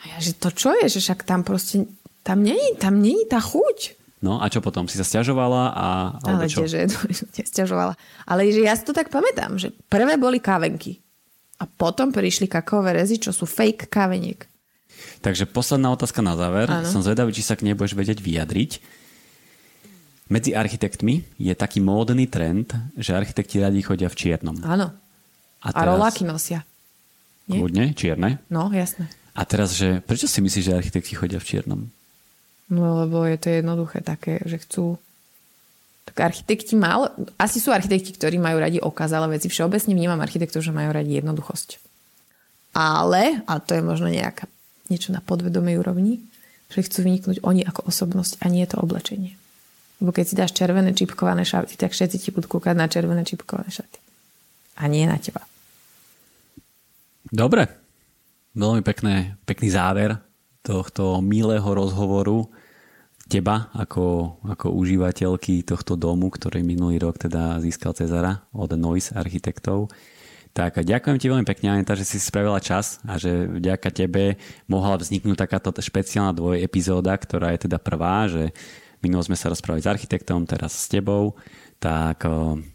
A 0.00 0.02
ja, 0.08 0.16
že 0.16 0.32
to 0.32 0.48
čo 0.48 0.72
je, 0.80 0.88
že 0.88 1.04
však 1.04 1.28
tam 1.28 1.44
proste, 1.44 1.84
tam 2.24 2.40
není, 2.40 2.72
tam 2.80 3.04
není 3.04 3.28
tá 3.28 3.36
chuť. 3.36 4.00
No 4.24 4.40
a 4.40 4.48
čo 4.48 4.64
potom? 4.64 4.88
Si 4.88 4.96
sa 4.96 5.04
stiažovala? 5.04 5.76
A, 5.76 5.86
Ale 6.24 6.48
čo? 6.48 6.64
že 6.64 6.88
stiažovala. 7.52 8.00
Ale 8.24 8.48
že 8.48 8.64
ja 8.64 8.72
si 8.72 8.88
to 8.88 8.96
tak 8.96 9.12
pamätám, 9.12 9.60
že 9.60 9.76
prvé 9.92 10.16
boli 10.16 10.40
kávenky. 10.40 11.04
A 11.60 11.68
potom 11.68 12.16
prišli 12.16 12.48
kakaové 12.48 12.96
rezy, 12.96 13.20
čo 13.20 13.36
sú 13.36 13.44
fake 13.44 13.92
káveniek. 13.92 14.40
Takže 15.20 15.44
posledná 15.44 15.92
otázka 15.92 16.24
na 16.24 16.32
záver. 16.32 16.68
Ano. 16.72 16.88
Som 16.88 17.04
zvedavý, 17.04 17.36
či 17.36 17.44
sa 17.44 17.60
k 17.60 17.68
nej 17.68 17.76
budeš 17.76 17.92
vedieť 17.92 18.24
vyjadriť. 18.24 19.04
Medzi 20.26 20.58
architektmi 20.58 21.22
je 21.38 21.54
taký 21.54 21.78
módny 21.78 22.26
trend, 22.26 22.74
že 22.98 23.14
architekti 23.14 23.62
radi 23.62 23.78
chodia 23.78 24.10
v 24.10 24.18
čiernom. 24.18 24.58
Áno. 24.66 24.90
A, 25.62 25.68
teraz... 25.70 25.86
a 25.86 25.90
roláky 25.94 26.22
nosia. 26.26 26.66
Nie? 27.46 27.62
Kľudne, 27.62 27.94
čierne? 27.94 28.42
No, 28.50 28.74
jasné. 28.74 29.06
A 29.38 29.46
teraz, 29.46 29.78
že 29.78 30.02
prečo 30.02 30.26
si 30.26 30.42
myslíš, 30.42 30.66
že 30.66 30.74
architekti 30.74 31.14
chodia 31.14 31.38
v 31.38 31.46
čiernom? 31.46 31.80
No, 32.66 33.06
lebo 33.06 33.22
je 33.22 33.38
to 33.38 33.48
jednoduché 33.54 34.02
také, 34.02 34.42
že 34.42 34.58
chcú... 34.58 34.98
Tak 36.10 36.34
architekti 36.34 36.74
mal... 36.74 37.14
Asi 37.38 37.62
sú 37.62 37.70
architekti, 37.70 38.10
ktorí 38.10 38.42
majú 38.42 38.58
radi 38.58 38.82
okázalé 38.82 39.38
veci. 39.38 39.46
Všeobecne 39.46 39.94
vnímam 39.94 40.18
architektov, 40.18 40.66
že 40.66 40.74
majú 40.74 40.90
radi 40.90 41.22
jednoduchosť. 41.22 41.78
Ale, 42.74 43.46
a 43.46 43.52
to 43.62 43.78
je 43.78 43.82
možno 43.82 44.10
nejaká 44.10 44.50
niečo 44.90 45.14
na 45.14 45.22
podvedomej 45.22 45.78
úrovni, 45.78 46.26
že 46.66 46.82
chcú 46.82 47.06
vyniknúť 47.06 47.46
oni 47.46 47.62
ako 47.62 47.86
osobnosť 47.86 48.42
a 48.42 48.50
nie 48.50 48.66
to 48.66 48.82
oblečenie. 48.82 49.38
Lebo 50.02 50.12
keď 50.12 50.24
si 50.28 50.34
dáš 50.36 50.52
červené 50.52 50.92
čipkované 50.92 51.46
šaty, 51.46 51.80
tak 51.80 51.96
všetci 51.96 52.16
ti 52.20 52.28
budú 52.28 52.58
kúkať 52.58 52.76
na 52.76 52.86
červené 52.88 53.24
čipkované 53.24 53.72
šaty. 53.72 53.98
A 54.76 54.92
nie 54.92 55.08
na 55.08 55.16
teba. 55.16 55.40
Dobre. 57.32 57.68
Veľmi 58.56 58.80
pekné, 58.80 59.36
pekný 59.44 59.68
záver 59.72 60.16
tohto 60.64 61.20
milého 61.20 61.64
rozhovoru 61.64 62.48
teba 63.26 63.68
ako, 63.74 64.38
ako 64.46 64.72
užívateľky 64.72 65.66
tohto 65.66 65.98
domu, 65.98 66.30
ktorý 66.30 66.62
minulý 66.62 67.02
rok 67.02 67.18
teda 67.18 67.58
získal 67.58 67.92
Cezara 67.92 68.46
od 68.54 68.72
Noise 68.78 69.12
architektov. 69.18 69.90
Tak 70.56 70.80
ďakujem 70.80 71.20
ti 71.20 71.28
veľmi 71.28 71.44
pekne, 71.44 71.76
Aneta, 71.76 71.92
že 71.92 72.08
si 72.08 72.16
spravila 72.16 72.64
čas 72.64 72.96
a 73.04 73.20
že 73.20 73.44
vďaka 73.44 73.92
tebe 73.92 74.40
mohla 74.64 74.96
vzniknúť 74.96 75.36
takáto 75.36 75.68
špeciálna 75.68 76.32
dvoj 76.32 76.64
epizóda, 76.64 77.12
ktorá 77.12 77.52
je 77.52 77.68
teda 77.68 77.76
prvá, 77.76 78.24
že 78.24 78.56
Minulo 79.06 79.22
sme 79.22 79.38
sa 79.38 79.46
rozprávali 79.46 79.86
s 79.86 79.86
architektom, 79.86 80.50
teraz 80.50 80.74
s 80.74 80.90
tebou, 80.90 81.38
tak 81.78 82.26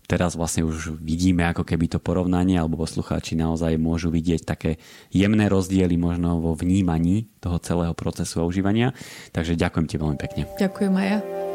teraz 0.08 0.40
vlastne 0.40 0.64
už 0.64 0.96
vidíme 0.96 1.44
ako 1.44 1.68
keby 1.68 1.92
to 1.92 2.00
porovnanie, 2.00 2.56
alebo 2.56 2.80
poslucháči 2.80 3.36
naozaj 3.36 3.76
môžu 3.76 4.08
vidieť 4.16 4.48
také 4.48 4.80
jemné 5.12 5.52
rozdiely 5.52 6.00
možno 6.00 6.40
vo 6.40 6.56
vnímaní 6.56 7.28
toho 7.44 7.60
celého 7.60 7.92
procesu 7.92 8.40
a 8.40 8.48
užívania. 8.48 8.96
Takže 9.36 9.60
ďakujem 9.60 9.86
ti 9.92 10.00
veľmi 10.00 10.18
pekne. 10.24 10.48
Ďakujem 10.56 10.94
aj. 10.96 11.51